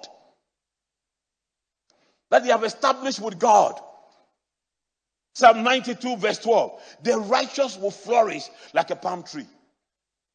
[2.30, 3.80] That they have established with God.
[5.34, 6.80] Psalm 92, verse 12.
[7.02, 9.46] The righteous will flourish like a palm tree.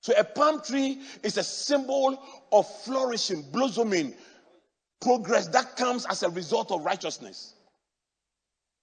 [0.01, 4.13] So a palm tree is a symbol of flourishing, blossoming,
[5.01, 7.55] progress that comes as a result of righteousness.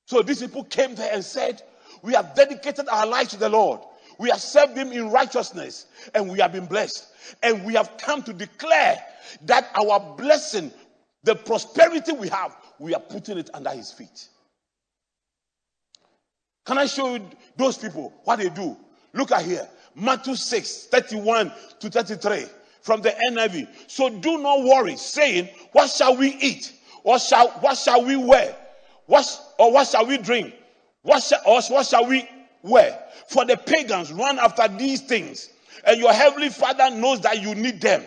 [0.07, 1.62] So these people came there and said,
[2.03, 3.81] We have dedicated our lives to the Lord.
[4.19, 7.07] We have served him in righteousness and we have been blessed.
[7.43, 9.03] And we have come to declare
[9.43, 10.73] that our blessing,
[11.25, 14.29] the prosperity we have, we are putting it under his feet.
[16.65, 18.77] Can I show you those people what they do?
[19.13, 19.69] Look at here.
[19.95, 22.47] Matthew 6, 31 to 33
[22.83, 23.69] from the NIV.
[23.87, 26.73] So do not worry, saying, What shall we eat?
[27.03, 28.55] What shall, what shall we wear?
[29.07, 29.27] What,
[29.59, 30.55] or what shall we drink?
[31.07, 32.29] What shall, what shall we
[32.62, 33.01] wear?
[33.29, 35.51] For the pagans run after these things,
[35.87, 38.05] and your heavenly Father knows that you need them.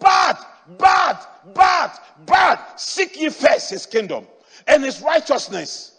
[0.00, 0.40] But,
[0.78, 4.26] but, but, but, seek ye first his kingdom
[4.66, 5.94] and his righteousness,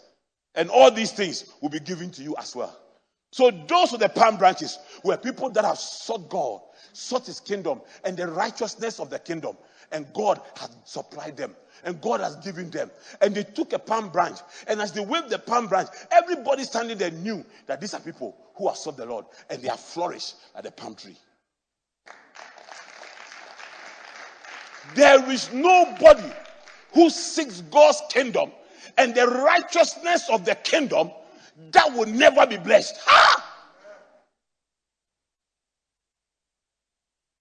[0.56, 2.76] and all these things will be given to you as well.
[3.30, 7.80] So those are the palm branches were people that have sought God, sought his kingdom
[8.04, 9.56] and the righteousness of the kingdom.
[9.92, 11.54] And God has supplied them.
[11.84, 12.90] And God has given them.
[13.20, 14.38] And they took a palm branch.
[14.66, 18.36] And as they waved the palm branch, everybody standing there knew that these are people
[18.54, 19.26] who have served the Lord.
[19.48, 21.16] And they have flourished like the palm tree.
[24.94, 26.32] There is nobody
[26.92, 28.50] who seeks God's kingdom
[28.98, 31.10] and the righteousness of the kingdom
[31.72, 32.96] that will never be blessed.
[33.04, 33.46] Ha!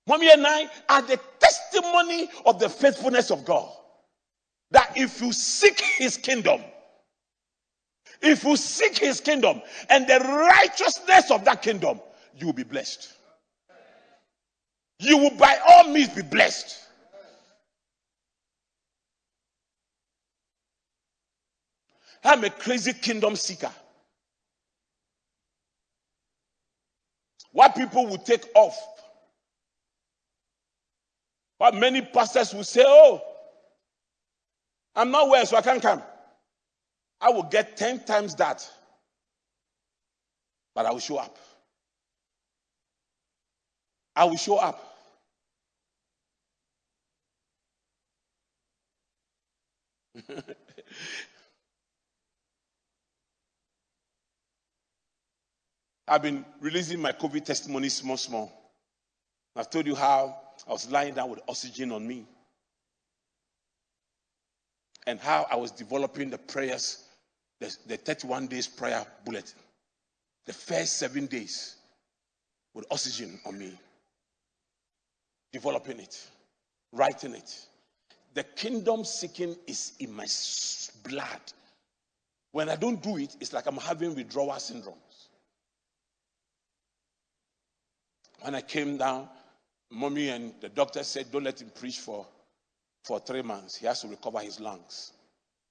[0.08, 3.72] Mommy and I are the testimony of the faithfulness of God.
[4.96, 6.62] If you seek his kingdom,
[8.22, 12.02] if you seek his kingdom and the righteousness of that kingdom,
[12.38, 13.14] you will be blessed.
[15.00, 16.78] You will by all means be blessed.
[22.24, 23.72] I'm a crazy kingdom seeker.
[27.52, 28.78] What people will take off.
[31.58, 33.22] What many pastors will say, Oh,
[34.96, 36.02] I'm not well, so I can't come.
[37.22, 38.68] I will get 10 times that.
[40.74, 41.38] But I will show up.
[44.16, 44.86] I will show up.
[56.08, 58.52] I've been releasing my COVID testimony small, small.
[59.56, 62.26] I've told you how I was lying down with oxygen on me
[65.10, 67.06] and how I was developing the prayers,
[67.60, 69.58] the, the 31 days prayer bulletin.
[70.46, 71.78] The first seven days
[72.76, 73.74] with oxygen on me,
[75.52, 76.24] developing it,
[76.92, 77.60] writing it.
[78.36, 80.28] The kingdom seeking is in my
[81.04, 81.42] blood.
[82.52, 85.30] When I don't do it, it's like I'm having withdrawal syndromes.
[88.42, 89.28] When I came down,
[89.90, 92.28] mommy and the doctor said, Don't let him preach for,
[93.04, 93.76] for three months.
[93.76, 95.14] He has to recover his lungs.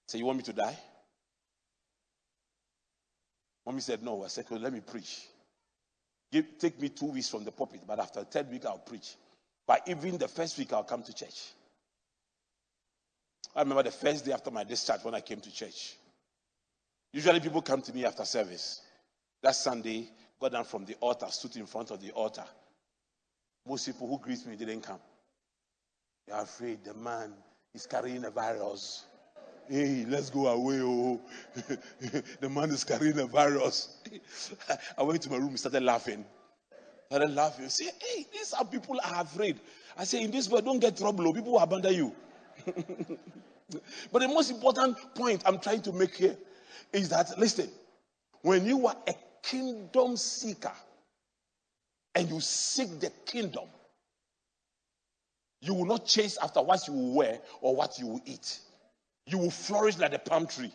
[0.07, 0.79] So, you want me to die?
[3.67, 4.25] Mommy said, No.
[4.25, 5.27] I said, Let me preach.
[6.33, 9.17] Give, take me two weeks from the pulpit, but after the third week, I'll preach.
[9.67, 11.53] But even the first week, I'll come to church.
[13.55, 15.97] I remember the first day after my discharge when I came to church.
[17.13, 18.83] Usually, people come to me after service.
[19.43, 20.09] That Sunday,
[20.41, 22.45] got down from the altar, stood in front of the altar.
[23.67, 25.01] Most people who greet me didn't come.
[26.33, 27.33] Are afraid the man
[27.75, 29.07] is carrying a virus.
[29.69, 30.81] Hey, let's go away.
[30.83, 31.21] Oh,
[32.41, 33.99] the man is carrying a virus.
[34.99, 36.25] I went to my room, started laughing.
[37.07, 37.69] Started laughing.
[37.69, 39.59] Say, hey, these are people are afraid.
[39.97, 41.27] I say, in this world, don't get trouble.
[41.29, 42.15] Oh, people will abandon you.
[44.13, 46.37] but the most important point I'm trying to make here
[46.93, 47.71] is that, listen,
[48.43, 50.73] when you are a kingdom seeker
[52.15, 53.65] and you seek the kingdom,
[55.61, 58.61] you will not chase after what you will wear or what you will eat.
[59.27, 60.73] You will flourish like a palm tree.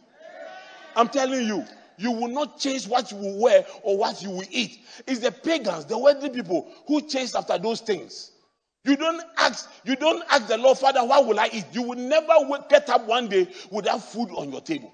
[0.95, 1.65] I'm telling you,
[1.97, 4.79] you will not chase what you will wear or what you will eat.
[5.07, 8.31] It's the pagans, the worldly people who chase after those things.
[8.83, 11.65] You don't ask, you don't ask the Lord, Father, what will I eat?
[11.71, 12.33] You will never
[12.69, 14.91] get up one day without food on your table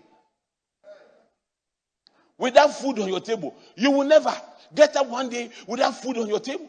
[2.39, 3.53] without food on your table.
[3.75, 4.33] You will never
[4.73, 6.67] get up one day without food on your table.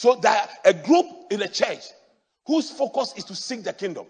[0.00, 1.84] So that a group in a church
[2.46, 4.06] whose focus is to seek the kingdom.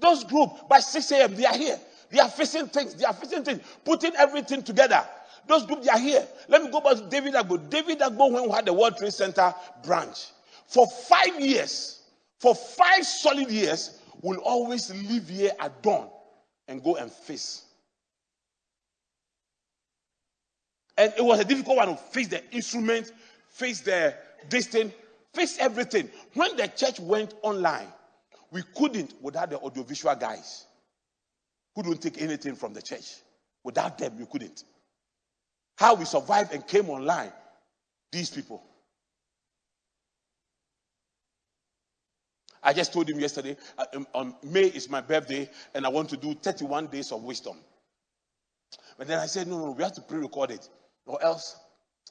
[0.00, 1.36] Those group by 6 a.m.
[1.36, 1.78] they are here.
[2.10, 2.96] They are facing things.
[2.96, 5.06] They are facing things, putting everything together.
[5.46, 6.26] Those group they are here.
[6.48, 7.70] Let me go back to David Agbo.
[7.70, 9.54] David Agbo when we had the World Trade Center
[9.84, 10.26] branch
[10.66, 12.02] for five years,
[12.40, 16.08] for five solid years, will always leave here at dawn
[16.66, 17.66] and go and face.
[20.98, 23.12] And it was a difficult one to face the instrument,
[23.52, 24.14] face the
[24.48, 24.92] distance,
[25.32, 26.10] face everything.
[26.34, 27.88] When the church went online,
[28.50, 30.66] we couldn't without the audiovisual guys
[31.74, 33.14] who don't take anything from the church.
[33.64, 34.64] Without them, we couldn't.
[35.76, 37.32] How we survived and came online,
[38.10, 38.62] these people.
[42.62, 46.08] I just told him yesterday, uh, um, on May is my birthday, and I want
[46.10, 47.56] to do 31 days of wisdom.
[48.96, 50.68] But then I said, no, no, we have to pre record it,
[51.06, 51.56] or else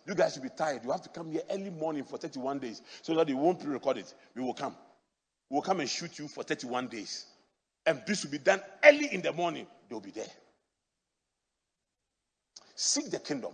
[0.07, 0.83] you guys should be tired.
[0.83, 3.71] You have to come here early morning for 31 days so that they won't pre
[3.71, 4.13] record it.
[4.35, 4.75] We will come.
[5.49, 7.25] We will come and shoot you for 31 days.
[7.85, 9.67] And this will be done early in the morning.
[9.89, 10.25] They'll be there.
[12.75, 13.51] Seek the kingdom.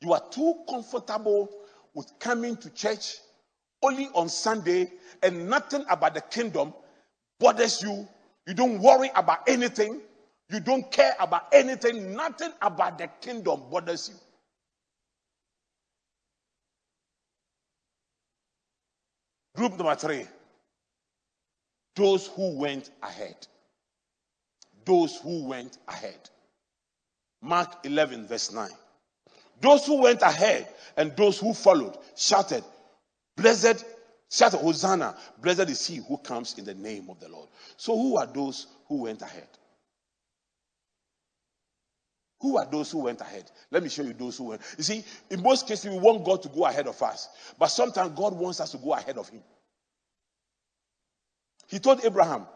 [0.00, 1.48] You are too comfortable
[1.94, 3.16] with coming to church
[3.82, 4.90] only on Sunday
[5.22, 6.74] and nothing about the kingdom
[7.38, 8.08] bothers you.
[8.46, 10.00] You don't worry about anything.
[10.50, 12.14] You don't care about anything.
[12.14, 14.16] Nothing about the kingdom bothers you.
[19.62, 20.26] Group number three
[21.94, 23.46] those who went ahead.
[24.84, 26.18] Those who went ahead.
[27.40, 28.68] Mark 11, verse 9.
[29.60, 32.64] Those who went ahead and those who followed shouted,
[33.36, 33.84] Blessed,
[34.28, 37.48] shout Hosanna, blessed is he who comes in the name of the Lord.
[37.76, 39.46] So, who are those who went ahead?
[42.42, 43.48] Who are those who went ahead?
[43.70, 44.62] Let me show you those who went.
[44.76, 48.18] You see, in most cases, we want God to go ahead of us, but sometimes
[48.18, 49.42] God wants us to go ahead of Him.
[51.72, 52.46] He told Abraham,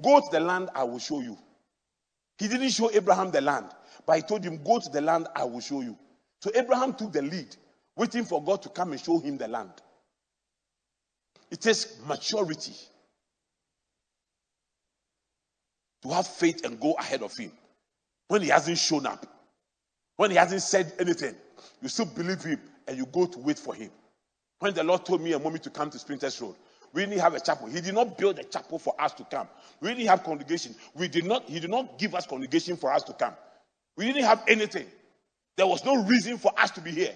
[0.00, 1.36] Go to the land I will show you.
[2.38, 3.66] He didn't show Abraham the land,
[4.06, 5.98] but he told him, Go to the land I will show you.
[6.40, 7.56] So Abraham took the lead,
[7.96, 9.72] waiting for God to come and show him the land.
[11.50, 12.74] It takes maturity
[16.02, 17.50] to have faith and go ahead of him.
[18.28, 19.26] When he hasn't shown up,
[20.14, 21.34] when he hasn't said anything,
[21.82, 23.90] you still believe him and you go to wait for him.
[24.60, 26.54] When the Lord told me and mommy to come to Spintex Road,
[26.92, 27.68] we didn't have a chapel.
[27.68, 29.48] He did not build a chapel for us to come.
[29.80, 30.74] We didn't have congregation.
[30.94, 33.34] We did not, he did not give us congregation for us to come.
[33.96, 34.86] We didn't have anything.
[35.56, 37.14] There was no reason for us to be here.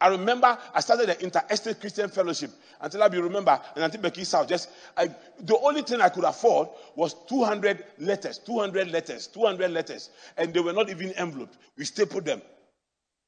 [0.00, 4.24] I remember I started the Inter-Estate Christian Fellowship until I be remember and until Becky
[4.24, 4.48] South.
[4.48, 5.08] Just I,
[5.40, 10.60] the only thing I could afford was 200 letters, 200 letters, 200 letters, and they
[10.60, 11.58] were not even enveloped.
[11.76, 12.40] We stapled them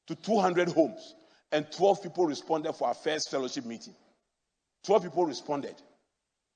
[0.07, 1.13] to 200 homes,
[1.51, 3.93] and 12 people responded for our first fellowship meeting.
[4.83, 5.75] 12 people responded.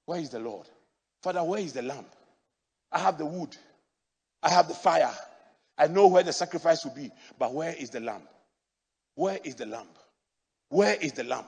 [0.05, 0.67] Where is the Lord?
[1.21, 2.07] Father, where is the lamp?
[2.91, 3.55] I have the wood.
[4.43, 5.11] I have the fire.
[5.77, 8.27] I know where the sacrifice will be, but where is the lamp?
[9.15, 9.97] Where is the lamp?
[10.69, 11.47] Where is the lamp?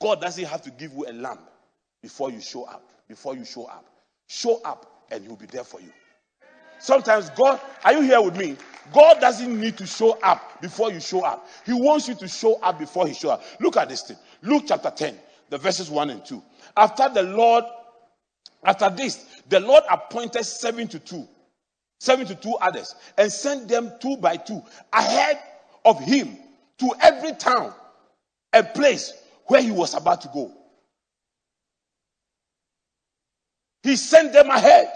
[0.00, 1.48] God doesn't have to give you a lamp
[2.02, 2.90] before you show up.
[3.08, 3.86] Before you show up.
[4.26, 5.92] Show up and he'll be there for you.
[6.78, 8.56] Sometimes God, are you here with me?
[8.92, 11.48] God doesn't need to show up before you show up.
[11.64, 13.42] He wants you to show up before he show up.
[13.60, 14.18] Look at this thing.
[14.42, 15.18] Luke chapter 10,
[15.50, 16.42] the verses 1 and 2.
[16.76, 17.64] After the Lord,
[18.64, 21.28] after this, the Lord appointed 72,
[22.00, 25.38] 72 others, and sent them two by two ahead
[25.84, 26.36] of him
[26.78, 27.72] to every town
[28.52, 29.12] a place
[29.46, 30.50] where he was about to go.
[33.82, 34.90] He sent them ahead.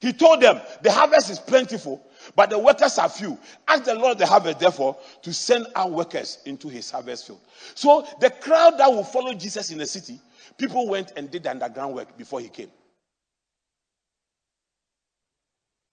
[0.00, 2.04] He told them, The harvest is plentiful,
[2.36, 3.38] but the workers are few.
[3.68, 7.40] Ask the Lord the harvest, therefore, to send out workers into his harvest field.
[7.74, 10.20] So the crowd that will follow Jesus in the city,
[10.58, 12.70] people went and did the underground work before he came.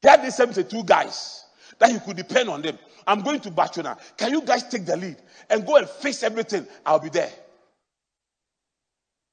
[0.02, 1.46] He had the same two guys
[1.78, 2.78] that he could depend on them.
[3.06, 3.98] I'm going to Bachona.
[4.18, 5.18] Can you guys take the lead
[5.50, 6.68] and go and fix everything?
[6.86, 7.32] I'll be there.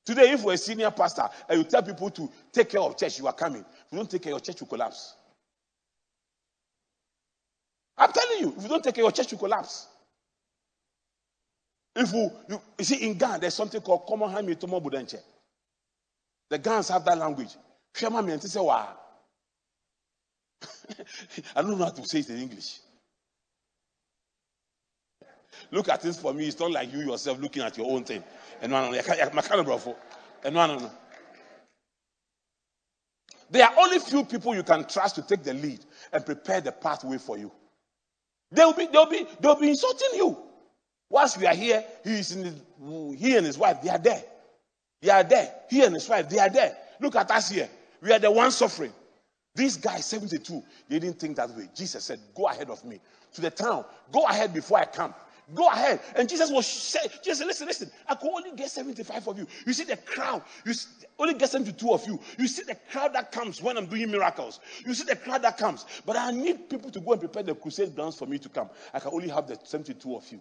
[0.05, 3.19] Today, if we're a senior pastor and you tell people to take care of church,
[3.19, 3.63] you are coming.
[3.63, 5.15] If you don't take care, your church will collapse.
[7.99, 9.87] I'm telling you, if you don't take care, your church will collapse.
[11.97, 15.19] If you, you, you see, in Ghana, there's something called common hand tomo budenche.
[16.51, 17.57] The Ghanaians have that language.
[21.57, 22.79] I don't know how to say it in English.
[25.71, 26.49] Look at this for me.
[26.49, 28.23] It's not like you yourself looking at your own thing.
[28.63, 29.01] And no, no,
[30.79, 30.91] no.
[33.51, 35.81] There are only few people you can trust to take the lead
[36.13, 37.51] and prepare the pathway for you.
[38.51, 40.37] They'll be, they'll be, they'll be insulting you.
[41.09, 42.55] Whilst we are here, he is in his,
[43.19, 44.23] he and his wife, they are there.
[45.01, 45.53] They are there.
[45.71, 46.77] He and his wife, they are there.
[47.01, 47.69] Look at us here.
[48.01, 48.93] We are the ones suffering.
[49.55, 51.69] This guy, 72, they didn't think that way.
[51.75, 53.01] Jesus said, Go ahead of me
[53.35, 53.85] to the town.
[54.13, 55.15] Go ahead before I come.
[55.55, 56.01] Go ahead.
[56.17, 57.91] And Jesus was saying, Jesus, listen, listen.
[58.09, 59.47] I could only get 75 of you.
[59.65, 60.43] You see the crowd.
[60.65, 60.89] You see,
[61.19, 62.19] only get 72 of you.
[62.37, 64.59] You see the crowd that comes when I'm doing miracles.
[64.85, 65.87] You see the crowd that comes.
[66.05, 68.69] But I need people to go and prepare the crusade grounds for me to come.
[68.93, 70.41] I can only have the 72 of you.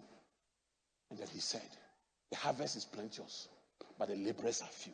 [1.10, 1.68] And then he said,
[2.30, 3.46] The harvest is plenteous,
[3.98, 4.92] but the laborers are few.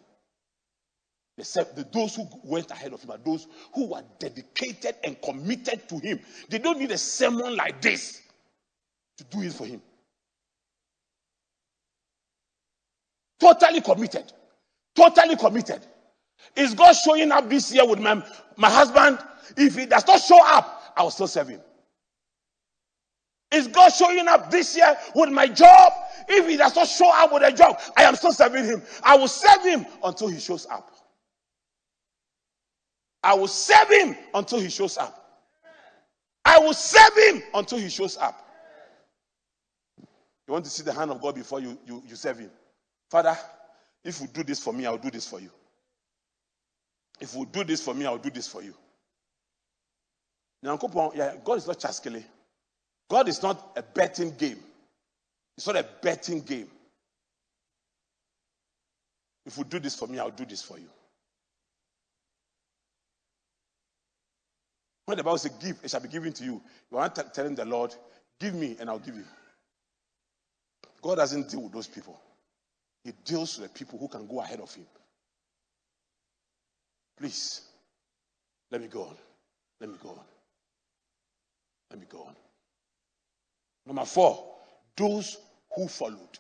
[1.39, 5.89] The, the, those who went ahead of him are those who were dedicated and committed
[5.89, 6.21] to him.
[6.51, 8.21] They don't need a sermon like this
[9.17, 9.81] to do it for him.
[13.43, 14.33] Totally committed.
[14.95, 15.85] Totally committed.
[16.55, 18.25] Is God showing up this year with my,
[18.57, 19.19] my husband?
[19.57, 21.61] If he does not show up, I will still serve him.
[23.51, 25.93] Is God showing up this year with my job?
[26.29, 28.81] If he does not show up with a job, I am still serving him.
[29.03, 30.89] I will serve him until he shows up.
[33.25, 35.19] I will serve him until he shows up.
[36.45, 38.39] I will serve him until he shows up.
[40.47, 42.51] You want to see the hand of God before you, you, you serve him?
[43.13, 43.37] Father,
[44.03, 45.51] if you do this for me, I'll do this for you.
[47.21, 48.75] If you do this for me, I'll do this for you.
[50.65, 52.25] God is not chaskele.
[53.11, 54.61] God is not a betting game.
[55.59, 56.69] It's not a betting game.
[59.45, 60.89] If you do this for me, I'll do this for you.
[65.05, 66.63] When the Bible says, Give, it shall be given to you.
[66.91, 67.95] You are not telling the Lord,
[68.41, 69.25] Give me, and I'll give you.
[71.03, 72.19] God doesn't deal with those people.
[73.05, 74.87] He deals with the people who can go ahead of him.
[77.19, 77.63] Please,
[78.71, 79.17] let me go on.
[79.81, 80.25] Let me go on.
[81.91, 82.35] Let me go on.
[83.87, 84.55] Number four,
[84.97, 85.39] those
[85.75, 86.39] who followed.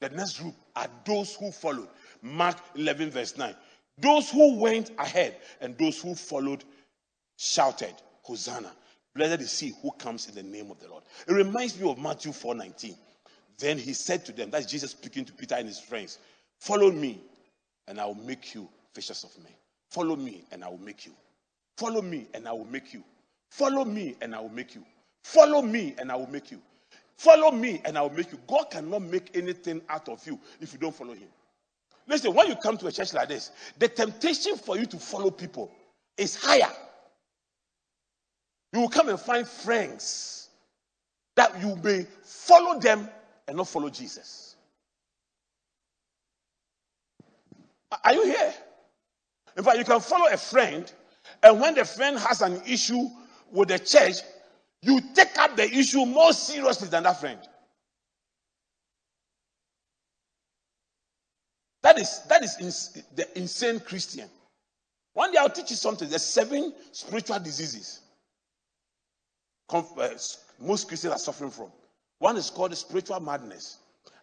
[0.00, 1.88] The next group are those who followed.
[2.22, 3.54] Mark 11, verse 9.
[3.98, 6.64] Those who went ahead and those who followed
[7.36, 8.72] shouted, Hosanna.
[9.14, 11.04] Blessed is he who comes in the name of the Lord.
[11.28, 12.96] It reminds me of Matthew 4 19.
[13.58, 16.18] Then he said to them, that's Jesus speaking to Peter and his friends,
[16.60, 17.20] Follow me,
[17.88, 19.52] and I will make you fishers of men.
[19.90, 21.12] Follow me, and I will make you.
[21.76, 23.02] Follow me, and I will make you.
[23.50, 24.84] Follow me, and I will make you.
[25.22, 26.60] Follow me, and I will make you.
[27.16, 28.38] Follow me, and I will make you.
[28.46, 31.28] God cannot make anything out of you if you don't follow Him.
[32.06, 35.30] Listen, when you come to a church like this, the temptation for you to follow
[35.30, 35.70] people
[36.16, 36.70] is higher.
[38.72, 40.48] You will come and find friends
[41.36, 43.08] that you may follow them
[43.46, 44.56] and not follow Jesus.
[48.02, 48.54] Are you here?
[49.56, 50.90] In fact, you can follow a friend,
[51.42, 53.08] and when the friend has an issue
[53.52, 54.16] with the church,
[54.82, 57.38] you take up the issue more seriously than that friend.
[61.82, 64.28] That is that is ins- the insane Christian.
[65.12, 66.08] One day I'll teach you something.
[66.08, 68.00] There's seven spiritual diseases
[69.70, 70.08] uh,
[70.60, 71.70] most Christians are suffering from.
[72.24, 73.76] One is called spiritual madness.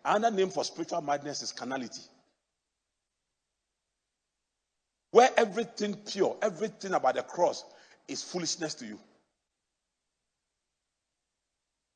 [0.04, 2.02] Another name for spiritual madness is carnality.
[5.12, 7.64] Where everything pure, everything about the cross
[8.08, 8.99] is foolishness to you.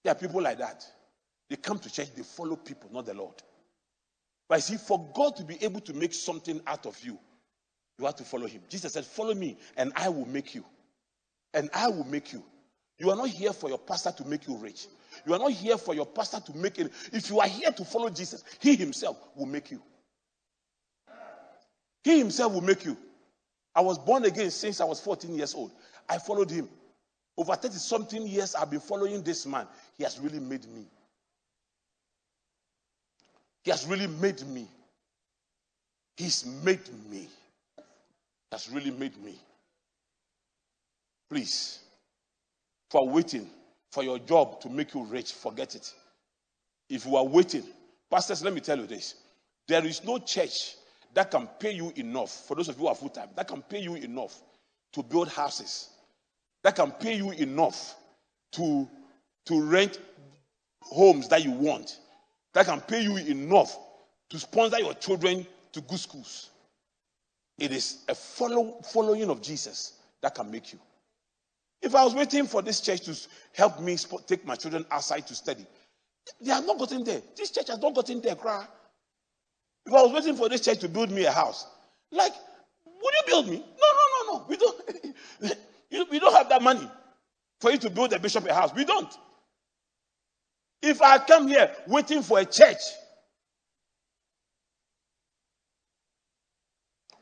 [0.04, 0.86] There are people like that.
[1.50, 3.42] They come to church, they follow people, not the Lord.
[4.48, 7.18] But see, for God to be able to make something out of you,
[7.98, 8.62] you have to follow Him.
[8.70, 10.66] Jesus said, Follow me, and I will make you.
[11.56, 12.44] And I will make you.
[13.00, 14.86] You are not here for your pastor to make you rich.
[15.26, 16.92] You are not here for your pastor to make it.
[17.12, 19.82] If you are here to follow Jesus, He Himself will make you.
[22.04, 22.98] He Himself will make you.
[23.76, 25.72] I was born again since I was 14 years old.
[26.08, 26.70] I followed Him.
[27.38, 29.68] Over 30 something years, I've been following this man.
[29.98, 30.86] He has really made me.
[33.64, 34.68] He has really made me.
[36.16, 37.28] He's made me.
[38.52, 39.36] Has really made me.
[41.30, 41.80] Please
[42.90, 43.50] for waiting
[43.96, 45.94] for your job to make you rich, forget it.
[46.90, 47.64] If you are waiting,
[48.12, 49.16] pastors, let me tell you this
[49.70, 50.76] there is no church
[51.14, 53.62] that can pay you enough, for those of you who are full time, that can
[53.62, 54.42] pay you enough
[54.92, 55.92] to build houses,
[56.62, 57.96] that can pay you enough
[58.52, 58.86] to,
[59.46, 60.00] to rent
[60.82, 62.00] homes that you want,
[62.54, 63.78] that can pay you enough
[64.30, 66.50] to sponsor your children to good schools.
[67.58, 70.80] It is a follow, following of Jesus that can make you.
[71.86, 73.16] If I was waiting for this church to
[73.54, 75.68] help me take my children outside to study,
[76.42, 77.22] they have not gotten there.
[77.38, 78.66] This church has not gotten there, cry.
[79.86, 81.68] If I was waiting for this church to build me a house,
[82.12, 82.34] like,
[82.88, 83.58] would you build me?
[83.58, 84.46] No, no, no, no.
[84.50, 86.10] We don't.
[86.12, 86.90] we don't have that money
[87.62, 88.74] for you to build a bishop a house.
[88.74, 89.16] We don't.
[90.82, 92.82] If I come here waiting for a church,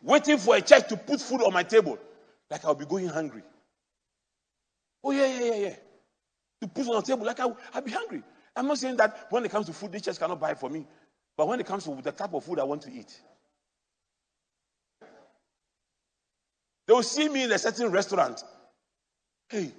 [0.01, 1.99] waiting for a church to put food on my table,
[2.49, 3.43] like I'll be going hungry.
[5.03, 5.75] Oh, yeah, yeah, yeah, yeah.
[6.61, 8.23] To put on the table, like I'll, I'll be hungry.
[8.55, 10.85] I'm not saying that when it comes to food, this church cannot buy for me.
[11.35, 13.19] But when it comes to the type of food I want to eat,
[16.87, 18.43] they will see me in a certain restaurant.
[19.49, 19.71] Hey,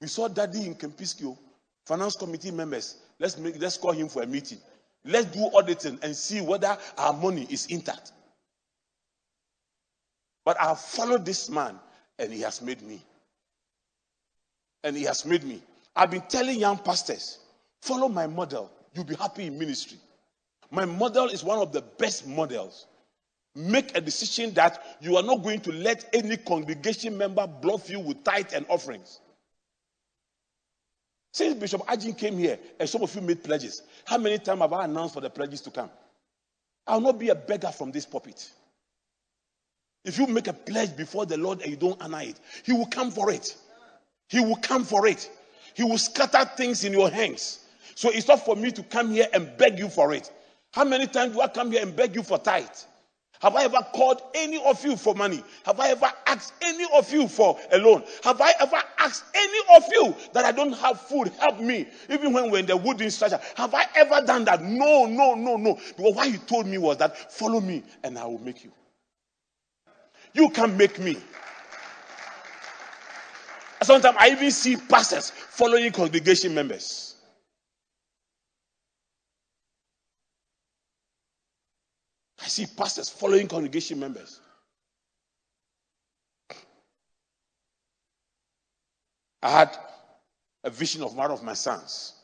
[0.00, 1.38] we saw daddy in Kempinski, oh,
[1.86, 2.98] finance committee members.
[3.18, 4.58] Let's make let's call him for a meeting.
[5.04, 8.12] Let's do auditing and see whether our money is intact.
[10.44, 11.78] But I have followed this man
[12.18, 13.02] and he has made me.
[14.84, 15.62] And he has made me.
[15.94, 17.38] I've been telling young pastors,
[17.80, 18.70] follow my model.
[18.94, 19.98] You'll be happy in ministry.
[20.70, 22.86] My model is one of the best models.
[23.54, 28.00] Make a decision that you are not going to let any congregation member bluff you
[28.00, 29.20] with tithe and offerings.
[31.32, 34.72] Since Bishop Ajin came here, and some of you made pledges, how many times have
[34.72, 35.90] I announced for the pledges to come?
[36.86, 38.50] I will not be a beggar from this pulpit.
[40.04, 42.86] If you make a pledge before the Lord and you don't honor it, He will
[42.86, 43.56] come for it.
[44.32, 45.30] He will come for it.
[45.74, 47.66] He will scatter things in your hands.
[47.94, 50.32] So it's not for me to come here and beg you for it.
[50.72, 52.64] How many times do I come here and beg you for tithe?
[53.42, 55.44] Have I ever called any of you for money?
[55.66, 58.04] Have I ever asked any of you for a loan?
[58.24, 61.86] Have I ever asked any of you that I don't have food, help me?
[62.08, 63.40] Even when we're in the wooden structure.
[63.56, 64.62] Have I ever done that?
[64.62, 65.74] No, no, no, no.
[65.74, 68.72] Because what he told me was that follow me and I will make you.
[70.32, 71.18] You can make me.
[73.82, 77.16] Sometimes I even see pastors following congregation members.
[82.40, 84.40] I see pastors following congregation members.
[89.42, 89.76] I had
[90.64, 92.14] a vision of one of my sons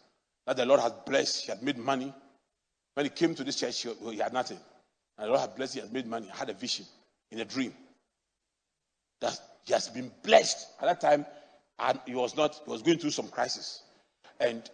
[0.46, 1.44] that the Lord had blessed.
[1.46, 2.14] He had made money.
[2.94, 4.58] When he came to this church, he had nothing.
[5.16, 6.28] And the Lord had blessed, he had made money.
[6.32, 6.86] I had a vision
[7.30, 7.74] in a dream
[9.20, 10.66] that he has been blessed.
[10.80, 11.26] At that time,
[11.78, 13.82] and he was not, he was going through some crisis.
[14.40, 14.68] And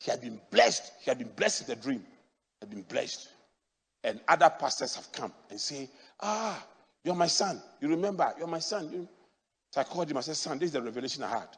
[0.00, 0.92] he had been blessed.
[1.02, 2.00] He had been blessed in the dream.
[2.00, 3.28] He had been blessed.
[4.04, 5.90] And other pastors have come and say,
[6.20, 6.64] Ah,
[7.04, 7.60] you're my son.
[7.80, 8.90] You remember, you're my son.
[8.92, 9.08] You...
[9.72, 10.16] So I called him.
[10.16, 11.48] I said, Son, this is the revelation I had.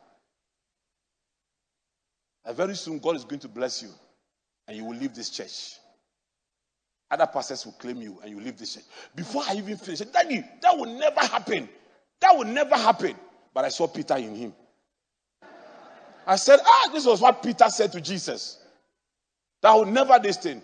[2.44, 3.90] And very soon, God is going to bless you,
[4.66, 5.74] and you will leave this church.
[7.10, 8.84] Other pastors will claim you, and you leave this church.
[9.14, 11.68] Before I even finish, Daddy, that will never happen.
[12.20, 13.14] That will never happen.
[13.52, 14.54] But I saw Peter in him.
[16.28, 18.58] I said, Ah, this was what Peter said to Jesus.
[19.62, 20.62] That will never this thing.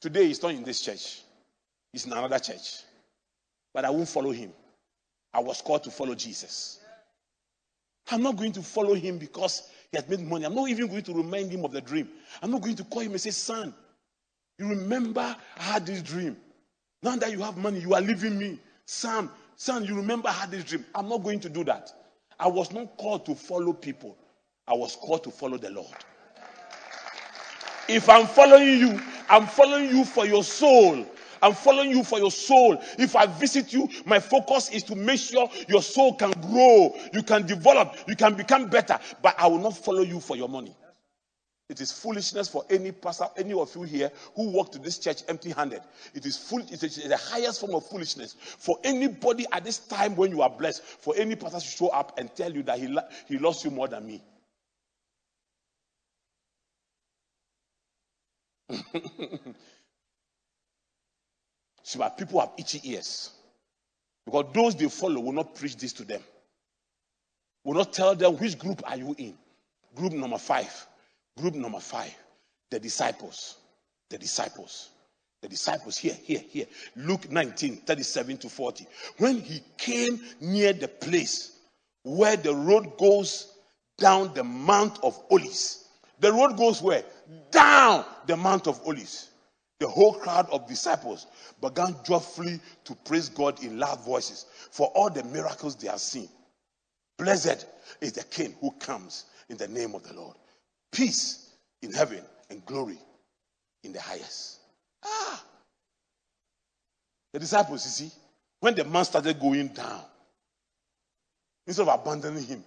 [0.00, 1.22] Today he's not in this church,
[1.92, 2.80] he's in another church.
[3.72, 4.52] But I won't follow him.
[5.32, 6.80] I was called to follow Jesus.
[8.10, 10.44] I'm not going to follow him because he has made money.
[10.44, 12.08] I'm not even going to remind him of the dream.
[12.42, 13.72] I'm not going to call him and say, Son,
[14.58, 16.36] you remember I had this dream.
[17.02, 18.58] Now that you have money, you are leaving me.
[18.84, 20.84] Son, son, you remember I had this dream.
[20.94, 21.92] I'm not going to do that.
[22.38, 24.18] I was not called to follow people.
[24.66, 25.94] I was called to follow the Lord.
[27.88, 31.04] If I'm following you, I'm following you for your soul.
[31.42, 32.78] I'm following you for your soul.
[32.98, 37.22] If I visit you, my focus is to make sure your soul can grow, you
[37.22, 38.98] can develop, you can become better.
[39.20, 40.74] But I will not follow you for your money.
[41.68, 45.22] It is foolishness for any pastor, any of you here who walk to this church
[45.28, 45.80] empty handed.
[46.14, 50.14] It is full, it is the highest form of foolishness for anybody at this time
[50.16, 52.96] when you are blessed, for any pastor to show up and tell you that he,
[53.26, 54.22] he loves you more than me.
[61.82, 63.30] See, but people have itchy ears.
[64.24, 66.22] Because those they follow will not preach this to them.
[67.62, 69.34] Will not tell them which group are you in.
[69.94, 70.86] Group number five.
[71.38, 72.14] Group number five.
[72.70, 73.58] The disciples.
[74.10, 74.90] The disciples.
[75.42, 76.66] The disciples here, here, here.
[76.96, 78.86] Luke 19, 37 to 40.
[79.18, 81.58] When he came near the place
[82.02, 83.54] where the road goes
[83.98, 85.88] down the Mount of Olives.
[86.20, 87.04] The road goes where?
[87.50, 89.30] Down the Mount of Olives
[89.80, 91.26] the whole crowd of disciples
[91.60, 96.28] began joyfully to praise God in loud voices for all the miracles they have seen.
[97.18, 97.66] Blessed
[98.00, 100.36] is the King who comes in the name of the Lord.
[100.92, 101.50] Peace
[101.82, 102.98] in heaven and glory
[103.82, 104.60] in the highest.
[105.04, 105.44] Ah!
[107.32, 108.14] The disciples, you see,
[108.60, 110.00] when the man started going down,
[111.66, 112.64] instead of abandoning him,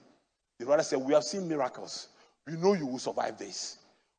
[0.59, 2.09] they rather said, We have seen miracles.
[2.45, 3.77] We know you will survive this.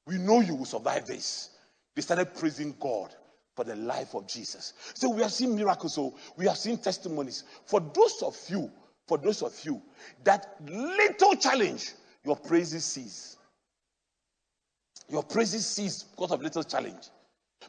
[0.09, 1.51] We know you will survive this.
[1.95, 3.15] They started praising God
[3.55, 4.73] for the life of Jesus.
[4.95, 7.45] So we have seen miracles, so we have seen testimonies.
[7.67, 8.71] For those of you,
[9.07, 9.83] for those of you,
[10.25, 11.93] that little challenge,
[12.25, 13.37] your praises cease.
[15.11, 17.11] Your praises cease because of little challenge.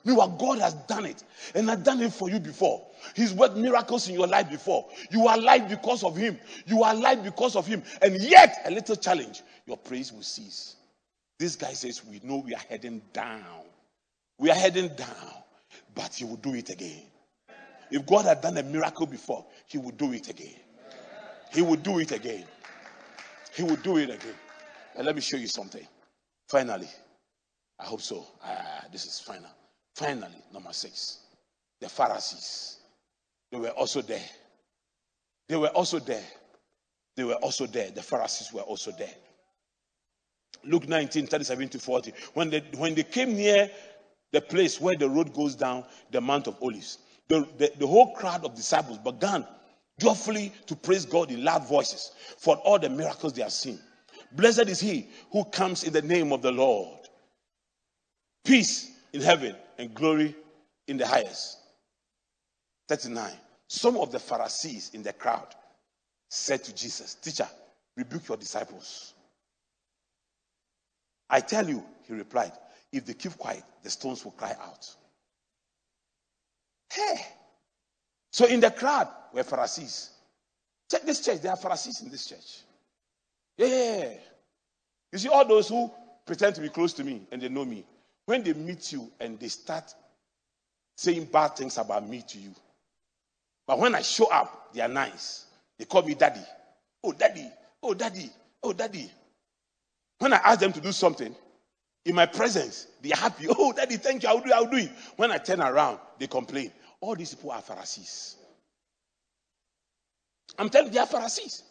[0.05, 1.25] Meanwhile, God has done it
[1.55, 2.87] and has done it for you before.
[3.17, 4.87] He's worked miracles in your life before.
[5.11, 6.39] You are alive because of Him.
[6.67, 7.83] You are alive because of Him.
[8.01, 10.77] And yet, a little challenge, your praise will cease.
[11.39, 13.63] This guy says, We know we are heading down.
[14.37, 15.33] We are heading down,
[15.95, 17.03] but He will do it again.
[17.89, 20.59] If God had done a miracle before, He will do it again.
[21.53, 22.45] He will do it again.
[23.55, 24.35] He will do it again.
[24.95, 25.85] And let me show you something.
[26.49, 26.89] Finally,
[27.79, 28.25] I hope so.
[28.43, 29.49] Ah, this is final.
[29.95, 31.19] Finally, number six,
[31.79, 32.77] the Pharisees.
[33.51, 34.29] They were also there.
[35.47, 36.23] They were also there.
[37.15, 37.89] They were also there.
[37.91, 39.15] The Pharisees were also there.
[40.63, 42.13] Luke 19, 37 to 40.
[42.33, 43.69] When they, when they came near
[44.31, 48.13] the place where the road goes down the Mount of Olives, the, the, the whole
[48.13, 49.45] crowd of disciples began
[49.99, 53.79] joyfully to praise God in loud voices for all the miracles they have seen.
[54.31, 56.99] Blessed is he who comes in the name of the Lord.
[58.45, 60.35] Peace in heaven and glory
[60.87, 61.57] in the highest.
[62.87, 63.31] 39.
[63.67, 65.47] Some of the Pharisees in the crowd
[66.29, 67.47] said to Jesus, Teacher,
[67.95, 69.13] rebuke your disciples.
[71.29, 72.51] I tell you, he replied,
[72.91, 74.87] if they keep quiet, the stones will cry out.
[76.91, 77.15] Hey!
[78.31, 80.09] So in the crowd were Pharisees.
[80.89, 82.61] Check this church, there are Pharisees in this church.
[83.57, 84.09] Yeah.
[85.11, 85.91] You see, all those who
[86.25, 87.85] pretend to be close to me and they know me,
[88.25, 89.93] when they meet you and they start
[90.95, 92.53] saying bad things about me to you,
[93.67, 95.45] but when I show up, they are nice.
[95.77, 96.41] They call me daddy.
[97.03, 97.47] Oh, daddy.
[97.81, 98.29] Oh, daddy.
[98.63, 99.09] Oh, daddy.
[100.19, 101.35] When I ask them to do something,
[102.05, 103.47] in my presence, they're happy.
[103.49, 104.29] Oh, daddy, thank you.
[104.29, 104.53] I'll do it.
[104.53, 104.91] I'll do it.
[105.17, 106.71] When I turn around, they complain.
[107.01, 108.35] All these people are Pharisees.
[110.57, 111.63] I'm telling you, they are Pharisees.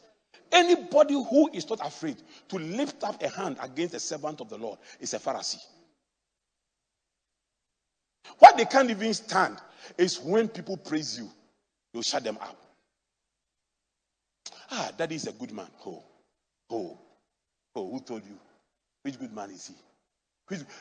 [0.51, 2.17] Anybody who is not afraid
[2.49, 5.63] to lift up a hand against the servant of the Lord is a Pharisee.
[8.39, 9.59] What they can't even stand
[9.99, 11.29] is when people praise you,
[11.93, 12.57] you shut them up.
[14.71, 15.69] Ah, that is a good man.
[15.87, 16.03] Oh,
[16.71, 16.99] oh,
[17.75, 18.39] who told you?
[19.03, 19.75] Which good man is he?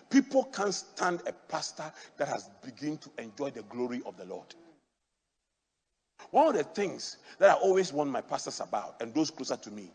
[0.10, 4.56] People can't stand a pastor that has begun to enjoy the glory of the Lord.
[6.32, 9.72] One of the things that I always warn my pastors about and those closer to
[9.72, 9.92] me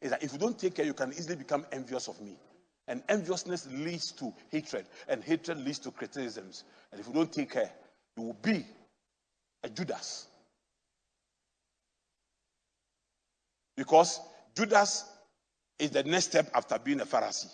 [0.00, 2.38] is that if you don't take care, you can easily become envious of me.
[2.88, 6.64] And enviousness leads to hatred, and hatred leads to criticisms.
[6.90, 7.70] And if you don't take care,
[8.16, 8.64] you will be
[9.62, 10.26] a Judas.
[13.76, 14.20] Because
[14.56, 15.04] Judas
[15.80, 17.52] is the next step after being a Pharisee.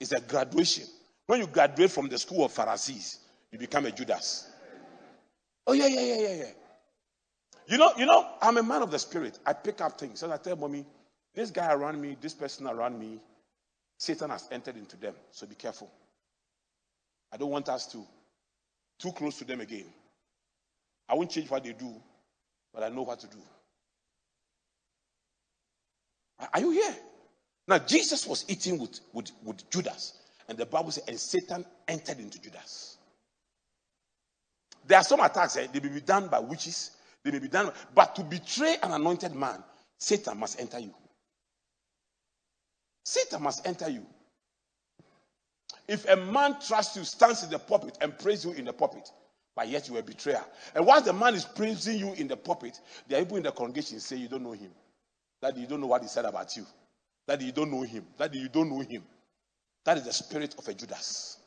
[0.00, 0.84] It's a graduation.
[1.26, 3.18] When you graduate from the school of Pharisees,
[3.50, 4.50] you become a Judas.
[5.66, 6.50] Oh, yeah, yeah, yeah, yeah, yeah.
[7.66, 9.38] You know, you know, I'm a man of the spirit.
[9.44, 10.22] I pick up things.
[10.22, 10.84] And I tell mommy,
[11.34, 13.20] this guy around me, this person around me,
[13.98, 15.14] Satan has entered into them.
[15.32, 15.90] So be careful.
[17.32, 18.06] I don't want us to
[18.98, 19.86] too close to them again.
[21.08, 21.92] I won't change what they do,
[22.72, 23.38] but I know what to do.
[26.52, 26.94] Are you here?
[27.68, 30.14] Now, Jesus was eating with, with, with Judas,
[30.48, 32.98] and the Bible says, and Satan entered into Judas.
[34.86, 35.66] There are some attacks, eh?
[35.72, 36.92] they may be done by witches,
[37.24, 39.64] they may be done, but to betray an anointed man,
[39.98, 40.94] Satan must enter you.
[43.04, 44.06] Satan must enter you.
[45.88, 49.10] If a man trusts you, stands in the pulpit and prays you in the pulpit,
[49.54, 50.44] but yet you are a betrayer.
[50.74, 53.52] And once the man is praising you in the pulpit, there are people in the
[53.52, 54.70] congregation say you don't know him.
[55.40, 56.66] That you don't know what he said about you.
[57.26, 58.06] That you don't know him.
[58.18, 59.02] That you don't know him.
[59.84, 61.38] That is the spirit of a Judas.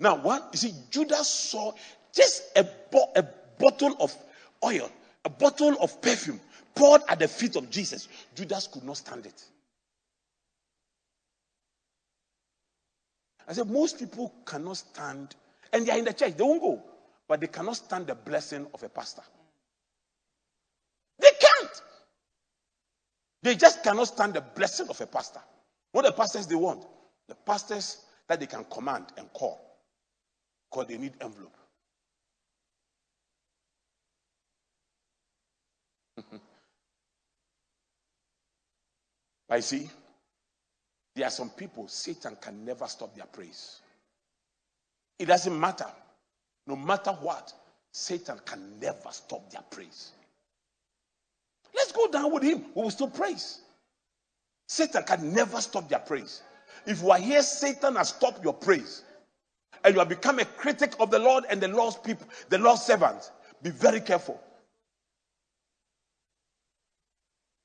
[0.00, 1.72] Now, one, you see, Judas saw
[2.14, 3.24] just a, bo- a
[3.58, 4.16] bottle of
[4.64, 4.90] oil,
[5.24, 6.40] a bottle of perfume
[6.74, 8.08] poured at the feet of Jesus.
[8.34, 9.44] Judas could not stand it.
[13.48, 15.34] I said, most people cannot stand,
[15.72, 16.82] and they are in the church, they won't go,
[17.28, 19.22] but they cannot stand the blessing of a pastor.
[21.18, 21.49] They can't.
[23.42, 25.40] They just cannot stand the blessing of a pastor.
[25.92, 26.84] What the pastors they want?
[27.28, 29.60] The pastors that they can command and call.
[30.70, 31.56] Because they need envelope.
[39.50, 39.88] I see,
[41.16, 43.80] there are some people, Satan can never stop their praise.
[45.18, 45.86] It doesn't matter.
[46.66, 47.52] No matter what,
[47.90, 50.12] Satan can never stop their praise.
[51.74, 52.64] Let's go down with him.
[52.74, 53.60] We will still praise.
[54.68, 56.42] Satan can never stop their praise.
[56.86, 59.02] If you are here, Satan has stopped your praise.
[59.84, 62.82] And you have become a critic of the Lord and the Lord's people, the Lord's
[62.82, 63.30] servants.
[63.62, 64.40] Be very careful.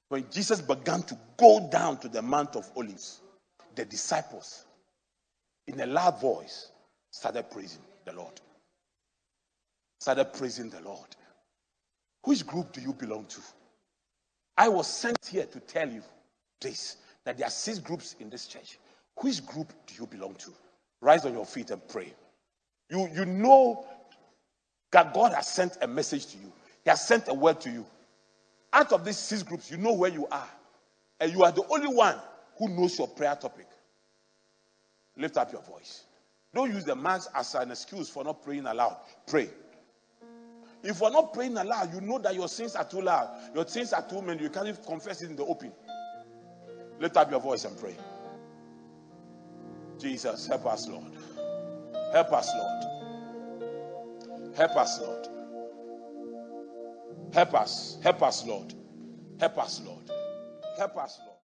[0.09, 3.21] When Jesus began to go down to the Mount of Olives,
[3.75, 4.65] the disciples,
[5.67, 6.71] in a loud voice,
[7.11, 8.39] started praising the Lord.
[9.99, 11.15] Started praising the Lord.
[12.23, 13.41] Which group do you belong to?
[14.57, 16.01] I was sent here to tell you
[16.61, 18.77] this that there are six groups in this church.
[19.17, 20.53] Which group do you belong to?
[21.01, 22.13] Rise on your feet and pray.
[22.89, 23.85] You, you know
[24.91, 26.51] that God has sent a message to you,
[26.83, 27.85] He has sent a word to you.
[28.71, 30.49] Out of these six groups, you know where you are.
[31.19, 32.17] And you are the only one
[32.57, 33.67] who knows your prayer topic.
[35.17, 36.03] Lift up your voice.
[36.53, 38.97] Don't use the mask as an excuse for not praying aloud.
[39.27, 39.49] Pray.
[40.85, 43.27] If you're not praying aloud, you know that your sins are too loud.
[43.55, 44.43] Your sins are too many.
[44.43, 45.71] You can't confess it in the open.
[46.99, 47.95] Lift up your voice and pray.
[49.97, 51.11] Jesus, help us, Lord.
[52.13, 52.83] Help us, Lord.
[54.55, 55.27] Help us, Lord.
[57.33, 57.97] Help us.
[58.03, 58.73] Help us, Lord.
[59.39, 60.11] Help us, Lord.
[60.77, 61.31] Help us, Lord.